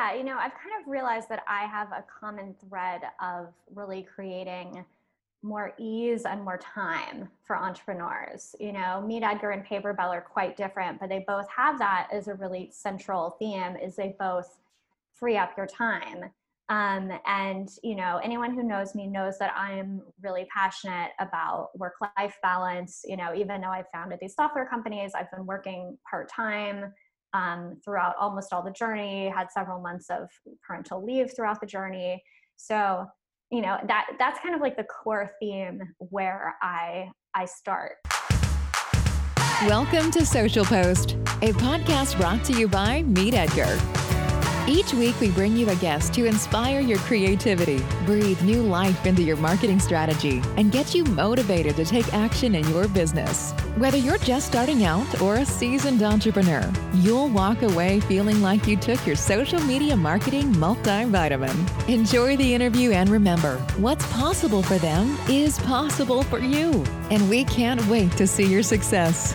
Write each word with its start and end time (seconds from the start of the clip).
Yeah, 0.00 0.14
you 0.14 0.24
know, 0.24 0.38
I've 0.38 0.52
kind 0.52 0.80
of 0.80 0.88
realized 0.88 1.28
that 1.28 1.42
I 1.46 1.66
have 1.66 1.88
a 1.92 2.02
common 2.20 2.54
thread 2.54 3.02
of 3.20 3.52
really 3.74 4.02
creating 4.02 4.82
more 5.42 5.74
ease 5.78 6.24
and 6.24 6.42
more 6.42 6.56
time 6.56 7.28
for 7.42 7.54
entrepreneurs. 7.54 8.54
You 8.58 8.72
know, 8.72 9.04
Meet 9.06 9.24
Edgar 9.24 9.50
and 9.50 9.66
Paperbell 9.66 10.08
are 10.08 10.22
quite 10.22 10.56
different, 10.56 11.00
but 11.00 11.10
they 11.10 11.24
both 11.28 11.46
have 11.54 11.78
that 11.80 12.08
as 12.10 12.28
a 12.28 12.34
really 12.34 12.70
central 12.72 13.36
theme 13.38 13.76
is 13.76 13.94
they 13.94 14.16
both 14.18 14.58
free 15.12 15.36
up 15.36 15.54
your 15.54 15.66
time. 15.66 16.24
Um, 16.70 17.12
and 17.26 17.68
you 17.82 17.94
know, 17.94 18.20
anyone 18.24 18.54
who 18.54 18.62
knows 18.62 18.94
me 18.94 19.06
knows 19.06 19.38
that 19.38 19.52
I'm 19.54 20.00
really 20.22 20.46
passionate 20.54 21.10
about 21.18 21.78
work-life 21.78 22.38
balance. 22.42 23.02
You 23.04 23.18
know, 23.18 23.34
even 23.34 23.60
though 23.60 23.68
I 23.68 23.84
founded 23.92 24.18
these 24.22 24.34
software 24.34 24.66
companies, 24.66 25.12
I've 25.14 25.30
been 25.30 25.44
working 25.44 25.98
part-time 26.08 26.94
um, 27.34 27.76
throughout 27.84 28.14
almost 28.18 28.52
all 28.52 28.62
the 28.62 28.72
journey. 28.72 29.28
Had 29.28 29.50
several 29.50 29.80
months 29.80 30.10
of 30.10 30.28
parental 30.66 31.04
leave 31.04 31.32
throughout 31.34 31.60
the 31.60 31.66
journey. 31.66 32.22
So 32.56 33.06
you 33.50 33.60
know 33.60 33.78
that 33.88 34.06
that's 34.18 34.38
kind 34.40 34.54
of 34.54 34.60
like 34.60 34.76
the 34.76 34.84
core 34.84 35.28
theme 35.40 35.80
where 35.98 36.54
i 36.62 37.10
i 37.34 37.44
start 37.44 37.94
welcome 39.66 40.08
to 40.12 40.24
social 40.24 40.64
post 40.64 41.12
a 41.42 41.52
podcast 41.54 42.16
brought 42.16 42.44
to 42.44 42.52
you 42.52 42.68
by 42.68 43.02
meet 43.02 43.34
edgar 43.34 43.76
each 44.68 44.92
week, 44.94 45.18
we 45.20 45.30
bring 45.30 45.56
you 45.56 45.68
a 45.70 45.76
guest 45.76 46.12
to 46.14 46.26
inspire 46.26 46.80
your 46.80 46.98
creativity, 47.00 47.82
breathe 48.04 48.40
new 48.42 48.62
life 48.62 49.06
into 49.06 49.22
your 49.22 49.36
marketing 49.36 49.78
strategy, 49.78 50.42
and 50.56 50.72
get 50.72 50.94
you 50.94 51.04
motivated 51.04 51.76
to 51.76 51.84
take 51.84 52.12
action 52.12 52.54
in 52.54 52.68
your 52.70 52.88
business. 52.88 53.52
Whether 53.76 53.96
you're 53.96 54.18
just 54.18 54.46
starting 54.46 54.84
out 54.84 55.20
or 55.20 55.36
a 55.36 55.44
seasoned 55.44 56.02
entrepreneur, 56.02 56.70
you'll 56.94 57.28
walk 57.28 57.62
away 57.62 58.00
feeling 58.00 58.42
like 58.42 58.66
you 58.66 58.76
took 58.76 59.06
your 59.06 59.16
social 59.16 59.60
media 59.60 59.96
marketing 59.96 60.52
multivitamin. 60.54 61.88
Enjoy 61.88 62.36
the 62.36 62.54
interview 62.54 62.90
and 62.90 63.08
remember 63.08 63.56
what's 63.78 64.06
possible 64.12 64.62
for 64.62 64.78
them 64.78 65.16
is 65.28 65.58
possible 65.60 66.22
for 66.24 66.38
you. 66.38 66.84
And 67.10 67.28
we 67.30 67.44
can't 67.44 67.84
wait 67.86 68.12
to 68.12 68.26
see 68.26 68.46
your 68.46 68.62
success. 68.62 69.34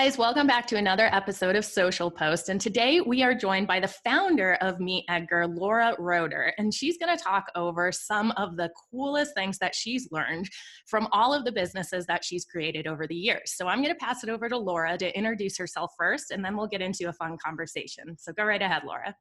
Guys, 0.00 0.16
welcome 0.16 0.46
back 0.46 0.64
to 0.64 0.76
another 0.76 1.12
episode 1.12 1.56
of 1.56 1.64
Social 1.64 2.08
Post. 2.08 2.50
And 2.50 2.60
today 2.60 3.00
we 3.00 3.24
are 3.24 3.34
joined 3.34 3.66
by 3.66 3.80
the 3.80 3.88
founder 3.88 4.54
of 4.60 4.78
Meet 4.78 5.06
Edgar, 5.08 5.48
Laura 5.48 5.96
Roeder. 5.98 6.54
And 6.56 6.72
she's 6.72 6.96
going 6.98 7.18
to 7.18 7.20
talk 7.20 7.46
over 7.56 7.90
some 7.90 8.30
of 8.36 8.56
the 8.56 8.70
coolest 8.92 9.34
things 9.34 9.58
that 9.58 9.74
she's 9.74 10.06
learned 10.12 10.48
from 10.86 11.08
all 11.10 11.34
of 11.34 11.44
the 11.44 11.50
businesses 11.50 12.06
that 12.06 12.24
she's 12.24 12.44
created 12.44 12.86
over 12.86 13.08
the 13.08 13.16
years. 13.16 13.54
So 13.56 13.66
I'm 13.66 13.82
going 13.82 13.92
to 13.92 13.98
pass 13.98 14.22
it 14.22 14.30
over 14.30 14.48
to 14.48 14.56
Laura 14.56 14.96
to 14.98 15.18
introduce 15.18 15.58
herself 15.58 15.90
first, 15.98 16.30
and 16.30 16.44
then 16.44 16.56
we'll 16.56 16.68
get 16.68 16.80
into 16.80 17.08
a 17.08 17.12
fun 17.12 17.36
conversation. 17.44 18.16
So 18.20 18.32
go 18.32 18.44
right 18.44 18.62
ahead, 18.62 18.84
Laura. 18.86 19.16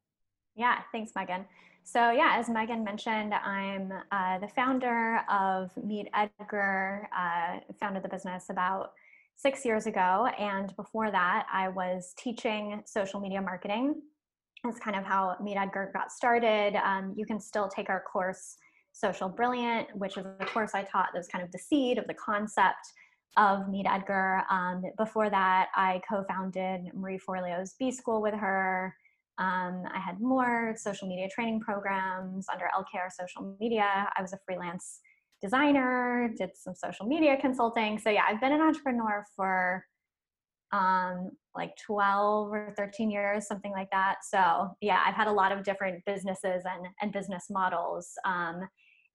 Yeah, 0.55 0.81
thanks, 0.91 1.13
Megan. 1.15 1.45
So, 1.85 2.11
yeah, 2.11 2.35
as 2.37 2.49
Megan 2.49 2.83
mentioned, 2.83 3.33
I'm 3.33 3.91
uh, 4.11 4.37
the 4.37 4.47
founder 4.47 5.21
of 5.27 5.71
Meet 5.83 6.09
Edgar, 6.13 7.09
uh, 7.17 7.61
founded 7.79 8.03
the 8.03 8.09
business 8.09 8.51
about 8.51 8.91
six 9.37 9.63
years 9.63 9.85
ago. 9.85 10.27
And 10.37 10.75
before 10.75 11.11
that, 11.11 11.45
I 11.51 11.69
was 11.69 12.13
teaching 12.17 12.81
social 12.85 13.19
media 13.19 13.41
marketing. 13.41 14.01
That's 14.63 14.79
kind 14.79 14.97
of 14.97 15.05
how 15.05 15.37
Meet 15.41 15.57
Edgar 15.57 15.91
got 15.93 16.11
started. 16.11 16.75
Um, 16.83 17.13
you 17.15 17.25
can 17.25 17.39
still 17.39 17.67
take 17.67 17.89
our 17.89 18.03
course, 18.11 18.57
Social 18.91 19.29
Brilliant, 19.29 19.95
which 19.95 20.17
is 20.17 20.25
the 20.39 20.45
course 20.45 20.71
I 20.73 20.81
taught 20.81 21.09
that 21.13 21.19
was 21.19 21.27
kind 21.27 21.43
of 21.43 21.51
the 21.51 21.59
seed 21.59 21.99
of 21.99 22.07
the 22.07 22.15
concept 22.15 22.79
of 23.37 23.69
Meet 23.69 23.85
Edgar. 23.87 24.41
Um, 24.49 24.81
before 24.97 25.29
that, 25.29 25.67
I 25.75 26.01
co 26.09 26.23
founded 26.27 26.89
Marie 26.95 27.19
Forleo's 27.19 27.75
B 27.77 27.91
School 27.91 28.23
with 28.23 28.33
her. 28.33 28.95
Um, 29.37 29.83
I 29.93 29.99
had 29.99 30.19
more 30.19 30.73
social 30.75 31.07
media 31.07 31.29
training 31.29 31.59
programs 31.59 32.47
under 32.51 32.65
LKR 32.75 33.11
Social 33.11 33.55
Media. 33.59 34.09
I 34.17 34.21
was 34.21 34.33
a 34.33 34.39
freelance 34.47 34.99
designer, 35.41 36.31
did 36.37 36.51
some 36.55 36.75
social 36.75 37.05
media 37.05 37.37
consulting. 37.39 37.99
So 37.99 38.09
yeah, 38.09 38.23
I've 38.27 38.41
been 38.41 38.53
an 38.53 38.61
entrepreneur 38.61 39.23
for 39.35 39.83
um 40.73 41.29
like 41.55 41.71
12 41.85 42.51
or 42.51 42.73
13 42.75 43.09
years 43.09 43.47
something 43.47 43.71
like 43.71 43.89
that 43.89 44.15
so 44.21 44.67
yeah 44.81 45.01
i've 45.05 45.15
had 45.15 45.27
a 45.27 45.31
lot 45.31 45.53
of 45.53 45.63
different 45.63 46.03
businesses 46.05 46.63
and 46.65 46.87
and 47.01 47.13
business 47.13 47.45
models 47.49 48.11
um 48.25 48.67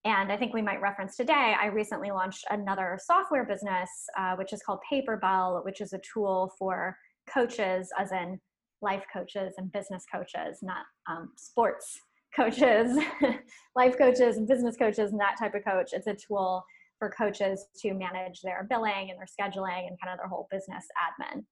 and 0.07 0.33
i 0.33 0.37
think 0.37 0.55
we 0.55 0.63
might 0.63 0.81
reference 0.81 1.15
today 1.15 1.55
i 1.61 1.67
recently 1.67 2.11
launched 2.11 2.45
another 2.51 2.99
software 3.05 3.45
business 3.45 3.91
uh, 4.19 4.35
which 4.37 4.55
is 4.55 4.63
called 4.63 4.79
paperbell 4.91 5.63
which 5.63 5.83
is 5.83 5.93
a 5.93 6.01
tool 6.15 6.51
for 6.59 6.97
coaches 7.29 7.91
as 7.99 8.13
in 8.13 8.41
life 8.81 9.05
coaches 9.13 9.53
and 9.59 9.71
business 9.73 10.05
coaches 10.11 10.61
not 10.63 10.87
um, 11.07 11.31
sports 11.37 12.01
coaches, 12.35 12.99
life 13.77 13.97
coaches, 13.99 14.37
and 14.37 14.47
business 14.49 14.77
coaches, 14.77 15.13
and 15.13 15.21
that 15.21 15.39
type 15.39 15.55
of 15.55 15.65
coach. 15.65 15.91
It's 15.93 16.07
a 16.07 16.15
tool 16.15 16.65
for 16.99 17.11
coaches 17.11 17.67
to 17.81 17.95
manage 17.95 18.43
their 18.43 18.67
billing 18.69 19.11
and 19.11 19.19
their 19.19 19.27
scheduling 19.27 19.89
and 19.89 19.99
kind 20.01 20.13
of 20.13 20.19
their 20.19 20.29
whole 20.29 20.47
business 20.51 20.85
admin. 20.97 21.45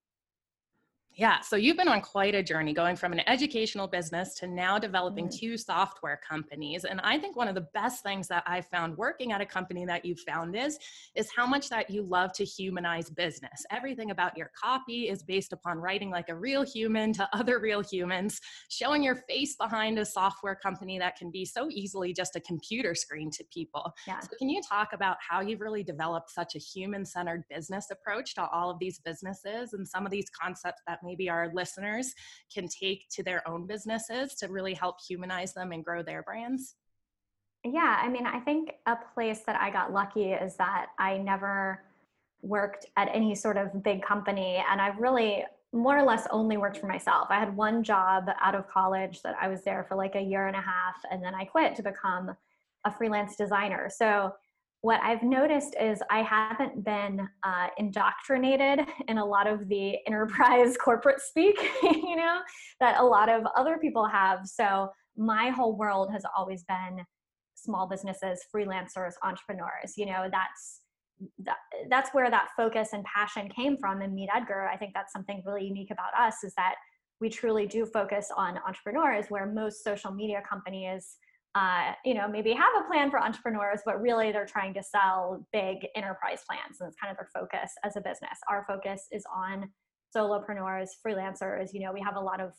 Yeah, 1.21 1.41
so 1.41 1.57
you've 1.57 1.77
been 1.77 1.87
on 1.87 2.01
quite 2.01 2.35
a 2.35 2.43
journey 2.43 2.73
going 2.73 2.97
from 2.97 3.13
an 3.13 3.21
educational 3.29 3.87
business 3.87 4.37
to 4.37 4.47
now 4.47 4.79
developing 4.79 5.29
mm. 5.29 5.39
two 5.39 5.59
software 5.59 6.19
companies. 6.27 6.85
And 6.85 6.99
I 7.03 7.19
think 7.19 7.37
one 7.37 7.47
of 7.47 7.55
the 7.55 7.67
best 7.75 8.03
things 8.03 8.27
that 8.29 8.43
I 8.47 8.63
found 8.63 8.97
working 8.97 9.31
at 9.31 9.43
a 9.43 9.45
company 9.45 9.85
that 9.85 10.03
you 10.03 10.17
found 10.17 10.57
is 10.57 10.79
is 11.15 11.29
how 11.37 11.47
much 11.47 11.69
that 11.69 11.91
you 11.91 12.05
love 12.05 12.33
to 12.33 12.45
humanize 12.47 13.11
business. 13.11 13.67
Everything 13.71 14.13
about 14.13 14.35
your 14.35 14.51
copy 14.59 15.11
is 15.11 15.23
based 15.23 15.53
upon 15.53 15.77
writing 15.77 16.09
like 16.09 16.31
a 16.31 16.35
real 16.35 16.63
human 16.63 17.13
to 17.13 17.29
other 17.37 17.59
real 17.59 17.83
humans, 17.83 18.41
showing 18.71 19.03
your 19.03 19.17
face 19.29 19.57
behind 19.57 19.99
a 19.99 20.07
software 20.07 20.55
company 20.55 20.99
that 20.99 21.17
can 21.17 21.31
be 21.31 21.45
so 21.45 21.69
easily 21.71 22.15
just 22.15 22.35
a 22.35 22.41
computer 22.41 22.95
screen 22.95 23.31
to 23.33 23.45
people. 23.53 23.93
Yeah. 24.07 24.21
So 24.21 24.31
can 24.39 24.49
you 24.49 24.63
talk 24.67 24.95
about 24.95 25.19
how 25.21 25.43
you've 25.43 25.61
really 25.61 25.83
developed 25.83 26.31
such 26.31 26.55
a 26.55 26.59
human-centered 26.59 27.45
business 27.51 27.89
approach 27.91 28.35
to 28.37 28.49
all 28.49 28.71
of 28.71 28.79
these 28.79 29.01
businesses 29.01 29.75
and 29.75 29.87
some 29.87 30.07
of 30.07 30.11
these 30.11 30.31
concepts 30.31 30.81
that 30.87 30.99
maybe 31.11 31.29
our 31.29 31.51
listeners 31.53 32.15
can 32.55 32.69
take 32.69 33.09
to 33.11 33.23
their 33.25 33.47
own 33.49 33.67
businesses 33.67 34.35
to 34.37 34.47
really 34.47 34.75
help 34.75 34.97
humanize 35.01 35.53
them 35.53 35.73
and 35.73 35.85
grow 35.85 36.03
their 36.03 36.23
brands? 36.23 36.77
Yeah, 37.65 37.99
I 38.01 38.09
mean, 38.09 38.27
I 38.27 38.39
think 38.41 38.73
a 38.87 38.97
place 39.15 39.41
that 39.47 39.61
I 39.61 39.71
got 39.71 39.93
lucky 39.93 40.33
is 40.33 40.57
that 40.57 40.87
I 40.99 41.19
never 41.19 41.83
worked 42.43 42.87
at 42.97 43.09
any 43.13 43.35
sort 43.35 43.57
of 43.57 43.83
big 43.83 44.03
company 44.03 44.63
and 44.71 44.81
I 44.81 44.89
really 44.99 45.45
more 45.73 45.99
or 45.99 46.05
less 46.05 46.27
only 46.31 46.57
worked 46.57 46.79
for 46.79 46.87
myself. 46.87 47.27
I 47.31 47.39
had 47.39 47.55
one 47.57 47.83
job 47.83 48.29
out 48.41 48.55
of 48.55 48.69
college 48.69 49.21
that 49.23 49.37
I 49.41 49.49
was 49.49 49.63
there 49.63 49.85
for 49.89 49.95
like 49.97 50.15
a 50.15 50.21
year 50.21 50.47
and 50.47 50.57
a 50.57 50.61
half 50.61 50.97
and 51.11 51.23
then 51.23 51.35
I 51.35 51.45
quit 51.45 51.77
to 51.77 51.83
become 51.83 52.35
a 52.85 52.91
freelance 52.91 53.37
designer. 53.37 53.91
So 53.95 54.33
what 54.83 55.01
I've 55.03 55.23
noticed 55.23 55.75
is 55.81 56.03
I 56.11 56.23
haven't 56.23 56.85
been 56.85 57.29
uh, 57.43 57.67
indoctrinated 57.77 58.87
in 59.09 59.19
a 59.19 59.25
lot 59.25 59.47
of 59.47 59.69
the 59.69 59.97
enterprise 60.07 60.77
corporate 60.77 61.21
speak, 61.21 61.57
you 61.83 62.17
know, 62.17 62.41
that 62.81 63.01
a 63.01 63.05
lot 63.05 63.29
of 63.29 63.45
other 63.57 63.79
people 63.79 64.07
have. 64.07 64.41
So 64.47 64.89
my 65.17 65.51
whole 65.51 65.77
world 65.77 66.11
has 66.13 66.23
always 66.37 66.65
been 66.65 67.05
small 67.55 67.87
businesses, 67.87 68.41
freelancers, 68.55 69.13
entrepreneurs. 69.23 69.95
You 69.97 70.07
know, 70.07 70.29
that's 70.31 70.81
that, 71.45 71.57
that's 71.91 72.11
where 72.15 72.31
that 72.31 72.49
focus 72.57 72.91
and 72.95 73.05
passion 73.05 73.51
came 73.55 73.77
from 73.77 74.01
And 74.01 74.15
Meet 74.15 74.31
Edgar. 74.35 74.67
I 74.73 74.79
think 74.79 74.93
that's 74.95 75.13
something 75.13 75.43
really 75.45 75.67
unique 75.67 75.91
about 75.91 76.15
us 76.19 76.43
is 76.43 76.55
that 76.57 76.77
we 77.21 77.29
truly 77.29 77.67
do 77.67 77.85
focus 77.85 78.31
on 78.35 78.59
entrepreneurs, 78.67 79.27
where 79.29 79.47
most 79.47 79.85
social 79.85 80.11
media 80.11 80.43
companies 80.49 81.17
uh, 81.55 81.93
you 82.05 82.15
know, 82.15 82.29
maybe 82.29 82.53
have 82.53 82.73
a 82.81 82.87
plan 82.87 83.11
for 83.11 83.21
entrepreneurs, 83.21 83.81
but 83.85 84.01
really 84.01 84.31
they're 84.31 84.47
trying 84.47 84.73
to 84.75 84.83
sell 84.83 85.45
big 85.53 85.79
enterprise 85.97 86.43
plans. 86.47 86.81
And 86.81 86.89
it's 86.89 86.97
kind 87.01 87.11
of 87.11 87.17
their 87.17 87.29
focus 87.35 87.73
as 87.85 87.97
a 87.97 88.01
business. 88.01 88.39
Our 88.49 88.65
focus 88.69 89.07
is 89.11 89.25
on 89.35 89.69
solopreneurs, 90.17 90.91
freelancers. 91.05 91.71
You 91.73 91.81
know, 91.81 91.93
we 91.93 92.01
have 92.01 92.17
a 92.17 92.21
lot 92.21 92.41
of 92.41 92.53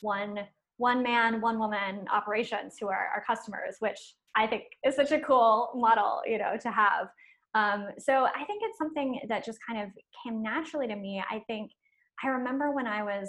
one 0.00 0.40
one 0.78 1.02
man, 1.02 1.40
one 1.40 1.58
woman 1.58 2.06
operations 2.12 2.76
who 2.80 2.86
are 2.86 3.10
our 3.12 3.24
customers, 3.26 3.76
which 3.80 4.14
I 4.36 4.46
think 4.46 4.62
is 4.86 4.94
such 4.94 5.10
a 5.10 5.18
cool 5.18 5.70
model, 5.74 6.22
you 6.24 6.38
know, 6.38 6.56
to 6.62 6.70
have. 6.70 7.08
Um, 7.54 7.88
so 7.98 8.26
I 8.26 8.44
think 8.44 8.62
it's 8.62 8.78
something 8.78 9.20
that 9.28 9.44
just 9.44 9.58
kind 9.68 9.82
of 9.82 9.90
came 10.24 10.40
naturally 10.40 10.86
to 10.86 10.94
me. 10.94 11.22
I 11.28 11.42
think 11.48 11.72
I 12.24 12.28
remember 12.28 12.70
when 12.70 12.86
I 12.86 13.02
was 13.02 13.28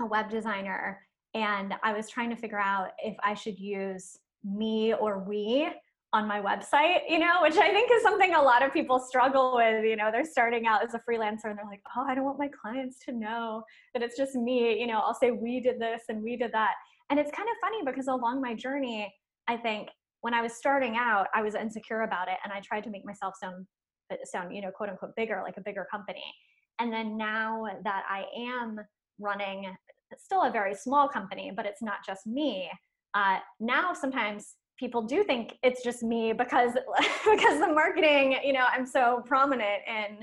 a 0.00 0.06
web 0.06 0.30
designer 0.30 0.98
and 1.34 1.74
I 1.82 1.92
was 1.92 2.08
trying 2.08 2.30
to 2.30 2.36
figure 2.36 2.58
out 2.58 2.88
if 2.98 3.14
I 3.22 3.34
should 3.34 3.58
use 3.58 4.16
me 4.46 4.94
or 4.94 5.18
we 5.18 5.68
on 6.12 6.26
my 6.26 6.40
website, 6.40 7.00
you 7.08 7.18
know, 7.18 7.42
which 7.42 7.56
I 7.56 7.68
think 7.68 7.90
is 7.92 8.02
something 8.02 8.34
a 8.34 8.40
lot 8.40 8.64
of 8.64 8.72
people 8.72 8.98
struggle 8.98 9.56
with. 9.56 9.84
You 9.84 9.96
know, 9.96 10.10
they're 10.10 10.24
starting 10.24 10.66
out 10.66 10.82
as 10.82 10.94
a 10.94 11.00
freelancer 11.00 11.46
and 11.46 11.58
they're 11.58 11.66
like, 11.68 11.82
oh, 11.96 12.04
I 12.06 12.14
don't 12.14 12.24
want 12.24 12.38
my 12.38 12.48
clients 12.48 12.98
to 13.06 13.12
know 13.12 13.62
that 13.92 14.02
it's 14.02 14.16
just 14.16 14.34
me. 14.34 14.78
You 14.80 14.86
know, 14.86 15.00
I'll 15.00 15.14
say 15.14 15.32
we 15.32 15.60
did 15.60 15.80
this 15.80 16.02
and 16.08 16.22
we 16.22 16.36
did 16.36 16.52
that. 16.52 16.74
And 17.10 17.18
it's 17.18 17.30
kind 17.32 17.48
of 17.48 17.56
funny 17.60 17.82
because 17.84 18.06
along 18.06 18.40
my 18.40 18.54
journey, 18.54 19.12
I 19.48 19.56
think 19.56 19.88
when 20.22 20.32
I 20.32 20.42
was 20.42 20.54
starting 20.54 20.96
out, 20.96 21.26
I 21.34 21.42
was 21.42 21.54
insecure 21.54 22.02
about 22.02 22.28
it 22.28 22.38
and 22.44 22.52
I 22.52 22.60
tried 22.60 22.84
to 22.84 22.90
make 22.90 23.04
myself 23.04 23.34
sound 23.40 23.66
sound, 24.24 24.54
you 24.54 24.62
know, 24.62 24.70
quote 24.70 24.88
unquote 24.88 25.14
bigger, 25.16 25.40
like 25.44 25.56
a 25.56 25.60
bigger 25.60 25.86
company. 25.90 26.24
And 26.78 26.92
then 26.92 27.16
now 27.16 27.66
that 27.84 28.04
I 28.08 28.24
am 28.38 28.78
running 29.18 29.74
still 30.16 30.44
a 30.44 30.50
very 30.50 30.74
small 30.74 31.08
company, 31.08 31.52
but 31.54 31.66
it's 31.66 31.82
not 31.82 31.98
just 32.06 32.26
me. 32.26 32.70
Uh, 33.16 33.38
now 33.60 33.94
sometimes 33.94 34.56
people 34.78 35.00
do 35.00 35.24
think 35.24 35.54
it's 35.62 35.82
just 35.82 36.02
me 36.02 36.34
because 36.34 36.72
because 37.24 37.60
the 37.60 37.72
marketing, 37.72 38.36
you 38.44 38.52
know, 38.52 38.66
I'm 38.70 38.86
so 38.86 39.22
prominent 39.24 39.82
in 39.88 40.18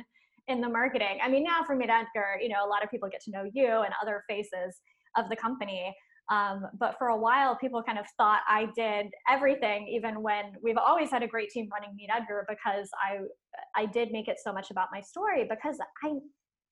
in 0.48 0.62
the 0.62 0.70
marketing. 0.70 1.18
I 1.24 1.30
mean, 1.30 1.44
now 1.44 1.64
for 1.66 1.76
Meet 1.76 1.90
Edgar, 1.90 2.38
you 2.40 2.50
know, 2.50 2.64
a 2.64 2.70
lot 2.70 2.84
of 2.84 2.92
people 2.92 3.10
get 3.10 3.22
to 3.22 3.32
know 3.32 3.50
you 3.52 3.82
and 3.82 3.94
other 4.02 4.24
faces 4.30 4.82
of 5.18 5.30
the 5.30 5.36
company. 5.36 5.96
Um, 6.32 6.68
but 6.78 6.96
for 7.00 7.08
a 7.08 7.18
while, 7.18 7.56
people 7.56 7.82
kind 7.82 7.98
of 7.98 8.06
thought 8.16 8.42
I 8.48 8.68
did 8.76 9.08
everything, 9.30 9.88
even 9.88 10.22
when 10.22 10.54
we've 10.62 10.78
always 10.78 11.10
had 11.10 11.24
a 11.24 11.28
great 11.28 11.50
team 11.50 11.68
running 11.74 11.96
Meet 11.96 12.10
Edgar 12.16 12.46
because 12.48 12.90
I 13.02 13.22
I 13.76 13.88
did 13.88 14.12
make 14.12 14.28
it 14.28 14.38
so 14.44 14.54
much 14.54 14.70
about 14.70 14.90
my 14.92 15.02
story 15.02 15.48
because 15.50 15.80
I 16.04 16.12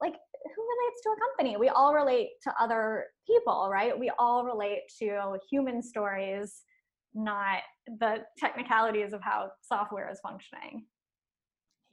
like 0.01 0.15
who 0.43 0.63
relates 0.63 1.01
to 1.03 1.09
a 1.09 1.15
company? 1.19 1.57
We 1.57 1.69
all 1.69 1.93
relate 1.93 2.29
to 2.43 2.53
other 2.59 3.05
people, 3.27 3.69
right? 3.71 3.97
We 3.97 4.11
all 4.17 4.43
relate 4.43 4.81
to 4.99 5.37
human 5.49 5.81
stories, 5.83 6.63
not 7.13 7.59
the 7.99 8.23
technicalities 8.37 9.13
of 9.13 9.21
how 9.21 9.51
software 9.61 10.09
is 10.11 10.19
functioning. 10.21 10.85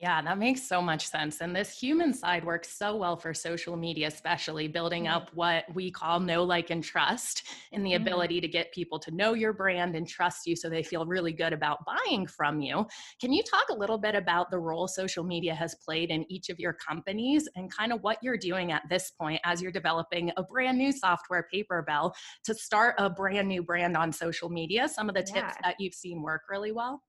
Yeah, 0.00 0.22
that 0.22 0.38
makes 0.38 0.62
so 0.62 0.80
much 0.80 1.08
sense. 1.08 1.40
And 1.40 1.56
this 1.56 1.76
human 1.76 2.14
side 2.14 2.44
works 2.44 2.68
so 2.78 2.94
well 2.94 3.16
for 3.16 3.34
social 3.34 3.76
media, 3.76 4.06
especially 4.06 4.68
building 4.68 5.04
mm-hmm. 5.04 5.16
up 5.16 5.30
what 5.34 5.64
we 5.74 5.90
call 5.90 6.20
know, 6.20 6.44
like, 6.44 6.70
and 6.70 6.84
trust, 6.84 7.48
and 7.72 7.84
the 7.84 7.90
mm-hmm. 7.92 8.02
ability 8.02 8.40
to 8.40 8.46
get 8.46 8.72
people 8.72 9.00
to 9.00 9.10
know 9.10 9.34
your 9.34 9.52
brand 9.52 9.96
and 9.96 10.06
trust 10.06 10.46
you 10.46 10.54
so 10.54 10.70
they 10.70 10.84
feel 10.84 11.04
really 11.04 11.32
good 11.32 11.52
about 11.52 11.84
buying 11.84 12.28
from 12.28 12.60
you. 12.60 12.86
Can 13.20 13.32
you 13.32 13.42
talk 13.42 13.70
a 13.70 13.74
little 13.74 13.98
bit 13.98 14.14
about 14.14 14.52
the 14.52 14.58
role 14.60 14.86
social 14.86 15.24
media 15.24 15.52
has 15.52 15.74
played 15.84 16.10
in 16.10 16.24
each 16.30 16.48
of 16.48 16.60
your 16.60 16.74
companies 16.74 17.48
and 17.56 17.68
kind 17.74 17.92
of 17.92 18.00
what 18.04 18.18
you're 18.22 18.38
doing 18.38 18.70
at 18.70 18.82
this 18.88 19.10
point 19.10 19.40
as 19.44 19.60
you're 19.60 19.72
developing 19.72 20.30
a 20.36 20.44
brand 20.44 20.78
new 20.78 20.92
software, 20.92 21.48
Paperbell, 21.52 22.12
to 22.44 22.54
start 22.54 22.94
a 22.98 23.10
brand 23.10 23.48
new 23.48 23.64
brand 23.64 23.96
on 23.96 24.12
social 24.12 24.48
media? 24.48 24.88
Some 24.88 25.08
of 25.08 25.16
the 25.16 25.22
tips 25.22 25.34
yeah. 25.34 25.54
that 25.64 25.76
you've 25.80 25.94
seen 25.94 26.22
work 26.22 26.42
really 26.48 26.70
well? 26.70 27.02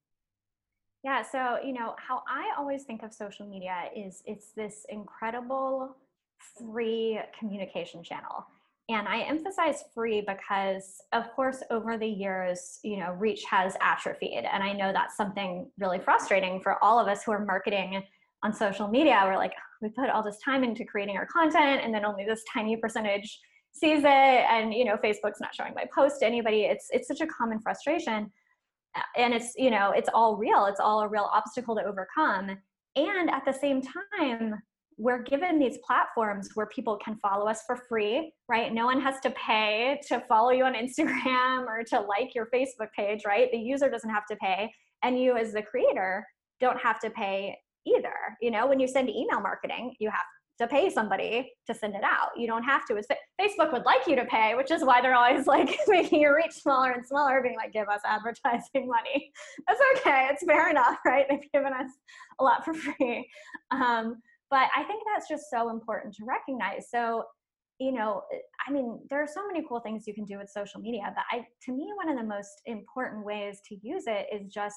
Yeah, 1.03 1.23
so 1.23 1.57
you 1.63 1.71
know 1.73 1.95
how 1.97 2.23
I 2.27 2.51
always 2.57 2.83
think 2.83 3.03
of 3.03 3.13
social 3.13 3.47
media 3.47 3.85
is 3.95 4.21
it's 4.25 4.51
this 4.51 4.85
incredible 4.89 5.95
free 6.57 7.19
communication 7.37 8.03
channel. 8.03 8.45
And 8.89 9.07
I 9.07 9.21
emphasize 9.21 9.83
free 9.93 10.21
because 10.21 11.01
of 11.13 11.31
course 11.35 11.61
over 11.69 11.97
the 11.97 12.07
years, 12.07 12.79
you 12.83 12.97
know, 12.97 13.13
reach 13.13 13.45
has 13.45 13.77
atrophied 13.81 14.45
and 14.51 14.63
I 14.63 14.73
know 14.73 14.91
that's 14.91 15.15
something 15.15 15.69
really 15.77 15.99
frustrating 15.99 16.59
for 16.59 16.83
all 16.83 16.99
of 16.99 17.07
us 17.07 17.23
who 17.23 17.31
are 17.31 17.45
marketing 17.45 18.03
on 18.43 18.53
social 18.53 18.87
media. 18.87 19.21
We're 19.23 19.37
like 19.37 19.53
we 19.81 19.89
put 19.89 20.09
all 20.09 20.23
this 20.23 20.39
time 20.43 20.63
into 20.63 20.83
creating 20.83 21.15
our 21.15 21.27
content 21.27 21.81
and 21.83 21.93
then 21.93 22.03
only 22.03 22.25
this 22.25 22.43
tiny 22.51 22.75
percentage 22.75 23.39
sees 23.71 23.99
it 23.99 24.05
and 24.05 24.73
you 24.73 24.83
know 24.83 24.97
Facebook's 24.97 25.39
not 25.39 25.55
showing 25.55 25.73
my 25.75 25.85
post 25.95 26.19
to 26.19 26.25
anybody. 26.25 26.63
It's 26.63 26.87
it's 26.89 27.07
such 27.07 27.21
a 27.21 27.27
common 27.27 27.59
frustration 27.61 28.31
and 29.17 29.33
it's 29.33 29.53
you 29.55 29.69
know 29.69 29.91
it's 29.91 30.09
all 30.13 30.35
real 30.37 30.65
it's 30.65 30.79
all 30.79 31.01
a 31.01 31.07
real 31.07 31.29
obstacle 31.31 31.75
to 31.75 31.83
overcome 31.83 32.57
and 32.95 33.29
at 33.29 33.43
the 33.45 33.53
same 33.53 33.81
time 33.81 34.55
we're 34.97 35.23
given 35.23 35.57
these 35.57 35.77
platforms 35.85 36.49
where 36.55 36.65
people 36.65 36.97
can 37.03 37.15
follow 37.21 37.47
us 37.47 37.61
for 37.65 37.77
free 37.87 38.33
right? 38.49 38.73
No 38.73 38.85
one 38.85 38.99
has 38.99 39.19
to 39.21 39.31
pay 39.31 39.99
to 40.07 40.21
follow 40.27 40.51
you 40.51 40.65
on 40.65 40.73
instagram 40.83 41.65
or 41.67 41.83
to 41.85 41.99
like 42.01 42.35
your 42.35 42.47
facebook 42.53 42.89
page 42.95 43.21
right? 43.25 43.49
The 43.51 43.57
user 43.57 43.89
doesn't 43.89 44.09
have 44.09 44.25
to 44.29 44.35
pay 44.37 44.71
and 45.03 45.19
you 45.19 45.37
as 45.37 45.53
the 45.53 45.61
creator 45.61 46.25
don't 46.59 46.79
have 46.79 46.99
to 46.99 47.09
pay 47.09 47.57
either 47.85 48.13
you 48.41 48.51
know? 48.51 48.67
When 48.67 48.79
you 48.79 48.87
send 48.87 49.09
email 49.09 49.39
marketing 49.39 49.95
you 49.99 50.09
have 50.09 50.25
to 50.59 50.67
pay 50.67 50.89
somebody 50.89 51.53
to 51.65 51.73
send 51.73 51.95
it 51.95 52.03
out. 52.03 52.29
You 52.35 52.45
don't 52.47 52.63
have 52.63 52.85
to. 52.87 52.97
It's, 52.97 53.07
Facebook 53.39 53.71
would 53.71 53.85
like 53.85 54.05
you 54.07 54.15
to 54.17 54.25
pay, 54.25 54.55
which 54.55 54.71
is 54.71 54.83
why 54.83 55.01
they're 55.01 55.15
always 55.15 55.47
like 55.55 55.77
making 55.87 56.21
your 56.21 56.35
reach 56.35 56.53
smaller 56.53 56.91
and 56.91 57.05
smaller, 57.05 57.41
being 57.41 57.55
like, 57.55 57.71
give 57.71 57.87
us 57.87 58.01
advertising 58.05 58.87
money. 58.87 59.31
That's 59.67 59.79
okay. 59.97 60.27
It's 60.31 60.43
fair 60.43 60.69
enough, 60.69 60.97
right? 61.05 61.25
They've 61.29 61.51
given 61.53 61.73
us 61.73 61.91
a 62.39 62.43
lot 62.43 62.65
for 62.65 62.73
free. 62.73 63.29
Um, 63.71 64.17
but 64.49 64.67
I 64.75 64.83
think 64.85 65.03
that's 65.13 65.29
just 65.29 65.43
so 65.51 65.69
important 65.69 66.15
to 66.15 66.25
recognize. 66.25 66.89
So, 66.89 67.23
you 67.77 67.91
know, 67.91 68.23
I 68.67 68.71
mean, 68.71 68.99
there 69.07 69.21
are 69.21 69.27
so 69.27 69.45
many 69.45 69.63
cool 69.69 69.79
things 69.79 70.07
you 70.07 70.13
can 70.15 70.25
do 70.25 70.39
with 70.39 70.49
social 70.49 70.81
media, 70.81 71.13
but 71.15 71.23
I, 71.31 71.45
to 71.65 71.71
me, 71.71 71.87
one 71.95 72.09
of 72.09 72.17
the 72.17 72.27
most 72.27 72.61
important 72.65 73.23
ways 73.23 73.59
to 73.69 73.77
use 73.83 74.05
it 74.07 74.25
is 74.33 74.51
just 74.51 74.75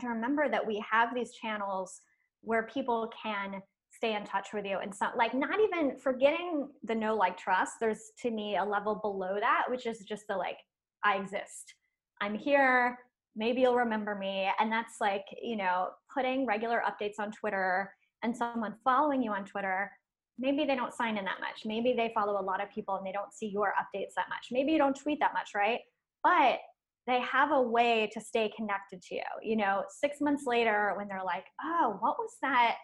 to 0.00 0.08
remember 0.08 0.50
that 0.50 0.66
we 0.66 0.84
have 0.90 1.14
these 1.14 1.32
channels 1.32 2.02
where 2.42 2.66
people 2.66 3.10
can 3.22 3.62
stay 4.00 4.16
in 4.16 4.24
touch 4.24 4.48
with 4.54 4.64
you 4.64 4.78
and 4.78 4.94
some 4.94 5.10
like 5.14 5.34
not 5.34 5.60
even 5.60 5.98
forgetting 5.98 6.66
the 6.84 6.94
no 6.94 7.14
like 7.14 7.36
trust 7.36 7.74
there's 7.80 8.12
to 8.18 8.30
me 8.30 8.56
a 8.56 8.64
level 8.64 8.94
below 8.94 9.36
that 9.38 9.64
which 9.68 9.84
is 9.84 9.98
just 9.98 10.24
the 10.26 10.34
like 10.34 10.56
i 11.04 11.16
exist. 11.16 11.74
I'm 12.22 12.34
here. 12.34 12.98
Maybe 13.36 13.62
you'll 13.62 13.76
remember 13.76 14.14
me. 14.14 14.50
And 14.58 14.70
that's 14.70 14.96
like 15.00 15.24
you 15.42 15.56
know 15.56 15.88
putting 16.14 16.46
regular 16.46 16.82
updates 16.86 17.18
on 17.18 17.30
twitter 17.30 17.92
and 18.22 18.36
someone 18.36 18.74
following 18.84 19.22
you 19.22 19.32
on 19.32 19.44
twitter 19.44 19.90
maybe 20.38 20.64
they 20.64 20.74
don't 20.74 20.94
sign 20.94 21.18
in 21.18 21.24
that 21.26 21.38
much. 21.38 21.66
Maybe 21.66 21.92
they 21.92 22.12
follow 22.14 22.40
a 22.40 22.42
lot 22.42 22.62
of 22.62 22.70
people 22.70 22.96
and 22.96 23.06
they 23.06 23.12
don't 23.12 23.30
see 23.30 23.48
your 23.48 23.74
updates 23.78 24.14
that 24.16 24.30
much. 24.30 24.46
Maybe 24.50 24.72
you 24.72 24.78
don't 24.78 24.98
tweet 24.98 25.20
that 25.20 25.34
much 25.34 25.50
right? 25.54 25.80
But 26.24 26.60
they 27.06 27.20
have 27.20 27.50
a 27.52 27.60
way 27.60 28.08
to 28.14 28.20
stay 28.22 28.50
connected 28.56 29.02
to 29.02 29.16
you. 29.16 29.22
You 29.42 29.56
know 29.56 29.84
six 29.90 30.20
months 30.20 30.44
later 30.46 30.94
when 30.96 31.08
they're 31.08 31.24
like 31.24 31.44
oh 31.62 31.96
what 32.00 32.18
was 32.18 32.36
that 32.42 32.76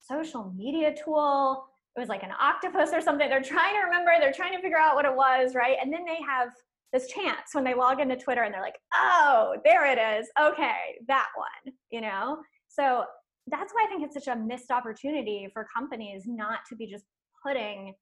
social 0.00 0.52
media 0.56 0.94
tool. 0.94 1.64
It 1.96 2.00
was 2.00 2.08
like 2.08 2.22
an 2.22 2.32
octopus 2.40 2.90
or 2.92 3.00
something. 3.00 3.28
They're 3.28 3.42
trying 3.42 3.74
to 3.74 3.82
remember, 3.84 4.12
they're 4.20 4.32
trying 4.32 4.52
to 4.52 4.62
figure 4.62 4.78
out 4.78 4.94
what 4.94 5.04
it 5.04 5.14
was, 5.14 5.54
right? 5.54 5.76
And 5.82 5.92
then 5.92 6.04
they 6.04 6.18
have 6.26 6.50
this 6.92 7.08
chance 7.08 7.52
when 7.52 7.64
they 7.64 7.74
log 7.74 8.00
into 8.00 8.16
Twitter 8.16 8.42
and 8.42 8.52
they're 8.52 8.62
like, 8.62 8.78
oh, 8.94 9.56
there 9.64 9.86
it 9.86 9.98
is. 9.98 10.28
Okay, 10.40 10.98
that 11.08 11.26
one, 11.36 11.74
you 11.90 12.00
know? 12.00 12.38
So 12.68 13.04
that's 13.46 13.72
why 13.72 13.84
I 13.84 13.88
think 13.88 14.04
it's 14.04 14.14
such 14.14 14.34
a 14.34 14.38
missed 14.38 14.70
opportunity 14.70 15.48
for 15.52 15.66
companies 15.74 16.24
not 16.26 16.60
to 16.68 16.76
be 16.76 16.86
just 16.86 17.04
putting 17.44 17.94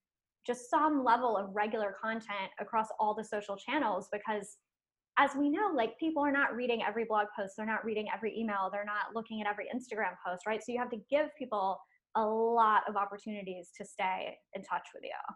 just 0.45 0.69
some 0.69 1.03
level 1.03 1.37
of 1.37 1.53
regular 1.53 1.95
content 2.01 2.51
across 2.59 2.87
all 2.99 3.13
the 3.13 3.23
social 3.23 3.57
channels 3.57 4.07
because 4.11 4.57
as 5.17 5.31
we 5.37 5.49
know, 5.49 5.71
like 5.75 5.99
people 5.99 6.23
are 6.23 6.31
not 6.31 6.55
reading 6.55 6.81
every 6.87 7.03
blog 7.03 7.27
post, 7.37 7.53
they're 7.57 7.65
not 7.65 7.83
reading 7.83 8.07
every 8.13 8.37
email, 8.39 8.69
they're 8.71 8.85
not 8.85 9.13
looking 9.13 9.41
at 9.41 9.47
every 9.47 9.65
Instagram 9.65 10.13
post, 10.25 10.47
right? 10.47 10.61
So 10.63 10.71
you 10.71 10.79
have 10.79 10.89
to 10.91 10.99
give 11.09 11.27
people 11.37 11.77
a 12.15 12.25
lot 12.25 12.81
of 12.87 12.95
opportunities 12.95 13.69
to 13.77 13.85
stay 13.85 14.37
in 14.53 14.63
touch 14.63 14.87
with 14.93 15.03
you. 15.03 15.35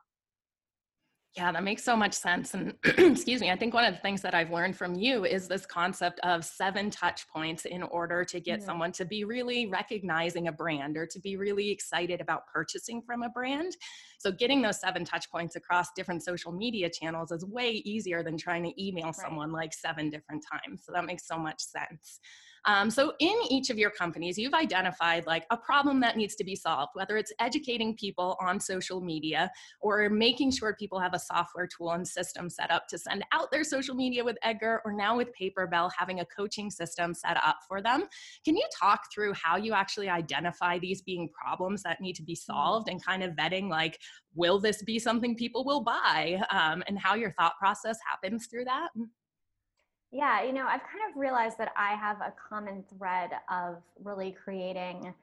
Yeah, 1.36 1.52
that 1.52 1.64
makes 1.64 1.84
so 1.84 1.96
much 1.96 2.14
sense. 2.14 2.54
And 2.54 2.76
excuse 2.84 3.42
me, 3.42 3.50
I 3.50 3.56
think 3.56 3.74
one 3.74 3.86
of 3.86 3.96
the 3.96 4.00
things 4.02 4.22
that 4.22 4.36
I've 4.36 4.52
learned 4.52 4.78
from 4.78 4.94
you 4.94 5.26
is 5.26 5.48
this 5.48 5.66
concept 5.66 6.20
of 6.20 6.46
seven 6.46 6.92
touch 6.92 7.28
points 7.28 7.66
in 7.66 7.82
order 7.82 8.24
to 8.26 8.40
get 8.40 8.60
mm-hmm. 8.60 8.68
someone 8.68 8.92
to 8.94 9.06
be 9.06 9.24
really 9.24 9.66
recognizing 9.66 10.48
a 10.48 10.52
brand 10.52 10.96
or 10.96 11.08
to 11.08 11.20
be 11.20 11.36
really 11.36 11.72
excited 11.72 12.22
about 12.22 12.46
purchasing 12.54 13.02
from 13.02 13.24
a 13.24 13.30
brand. 13.30 13.76
So, 14.24 14.32
getting 14.32 14.62
those 14.62 14.80
seven 14.80 15.04
touch 15.04 15.30
points 15.30 15.58
across 15.58 15.92
different 15.98 16.24
social 16.24 16.54
media 16.54 16.90
channels 16.90 17.34
is 17.34 17.44
way 17.44 17.72
easier 17.84 18.24
than 18.24 18.38
trying 18.38 18.64
to 18.64 18.82
email 18.82 19.08
right. 19.08 19.16
someone 19.16 19.52
like 19.52 19.74
seven 19.74 20.10
different 20.10 20.46
times. 20.50 20.84
So, 20.86 20.94
that 20.94 21.04
makes 21.04 21.28
so 21.28 21.38
much 21.38 21.60
sense. 21.60 22.22
Um, 22.66 22.90
so 22.90 23.14
in 23.20 23.36
each 23.50 23.70
of 23.70 23.78
your 23.78 23.90
companies, 23.90 24.38
you've 24.38 24.54
identified 24.54 25.26
like 25.26 25.46
a 25.52 25.58
problem 25.58 26.00
that 26.00 26.16
needs 26.16 26.36
to 26.36 26.44
be 26.44 26.56
solved, 26.56 26.92
whether 26.94 27.18
it's 27.18 27.34
educating 27.40 27.96
people 27.96 28.38
on 28.40 28.60
social 28.60 29.02
media 29.02 29.52
or 29.82 30.10
making 30.10 30.52
sure 30.52 30.76
people 30.80 31.00
have 31.00 31.14
a 31.14 31.20
software 31.20 31.68
tool 31.68 31.92
and 31.92 32.08
system 32.08 32.50
set 32.50 32.72
up 32.72 32.88
to 32.88 32.98
send 32.98 33.26
out 33.34 33.52
their 33.52 33.64
social 33.64 33.96
media 33.96 34.24
with 34.24 34.38
Edgar, 34.44 34.82
or 34.86 34.94
now 34.94 35.18
with 35.18 35.30
Paperbell, 35.40 35.92
having 35.98 36.22
a 36.22 36.26
coaching 36.26 36.72
system 36.72 37.14
set 37.14 37.38
up 37.44 37.58
for 37.68 37.82
them. 37.82 38.06
Can 38.46 38.56
you 38.56 38.66
talk 38.80 39.02
through 39.14 39.34
how 39.34 39.58
you 39.58 39.74
actually 39.74 40.10
identify 40.10 40.80
these 40.80 41.02
being 41.02 41.30
problems 41.30 41.84
that 41.84 42.00
need 42.00 42.16
to 42.16 42.24
be 42.24 42.34
mm-hmm. 42.34 42.54
solved 42.54 42.90
and 42.90 43.04
kind 43.04 43.24
of 43.24 43.32
vetting 43.32 43.70
like, 43.70 44.00
will 44.36 44.60
this 44.60 44.82
be 44.84 45.00
something 45.00 45.36
people 45.36 45.64
will 45.64 45.82
buy 45.82 46.42
um, 46.50 46.84
and 46.88 46.98
how 46.98 47.16
your 47.16 47.32
thought 47.32 47.58
process 47.60 47.98
happens 48.10 48.48
through 48.48 48.66
that? 48.66 48.90
Yeah, 50.12 50.44
you 50.44 50.54
know, 50.54 50.68
I've 50.68 50.82
kind 50.82 51.10
of 51.10 51.20
realized 51.20 51.58
that 51.58 51.72
I 51.76 51.96
have 51.96 52.22
a 52.22 52.34
common 52.50 52.84
thread 52.98 53.32
of 53.50 53.82
really 54.04 54.32
creating 54.32 55.14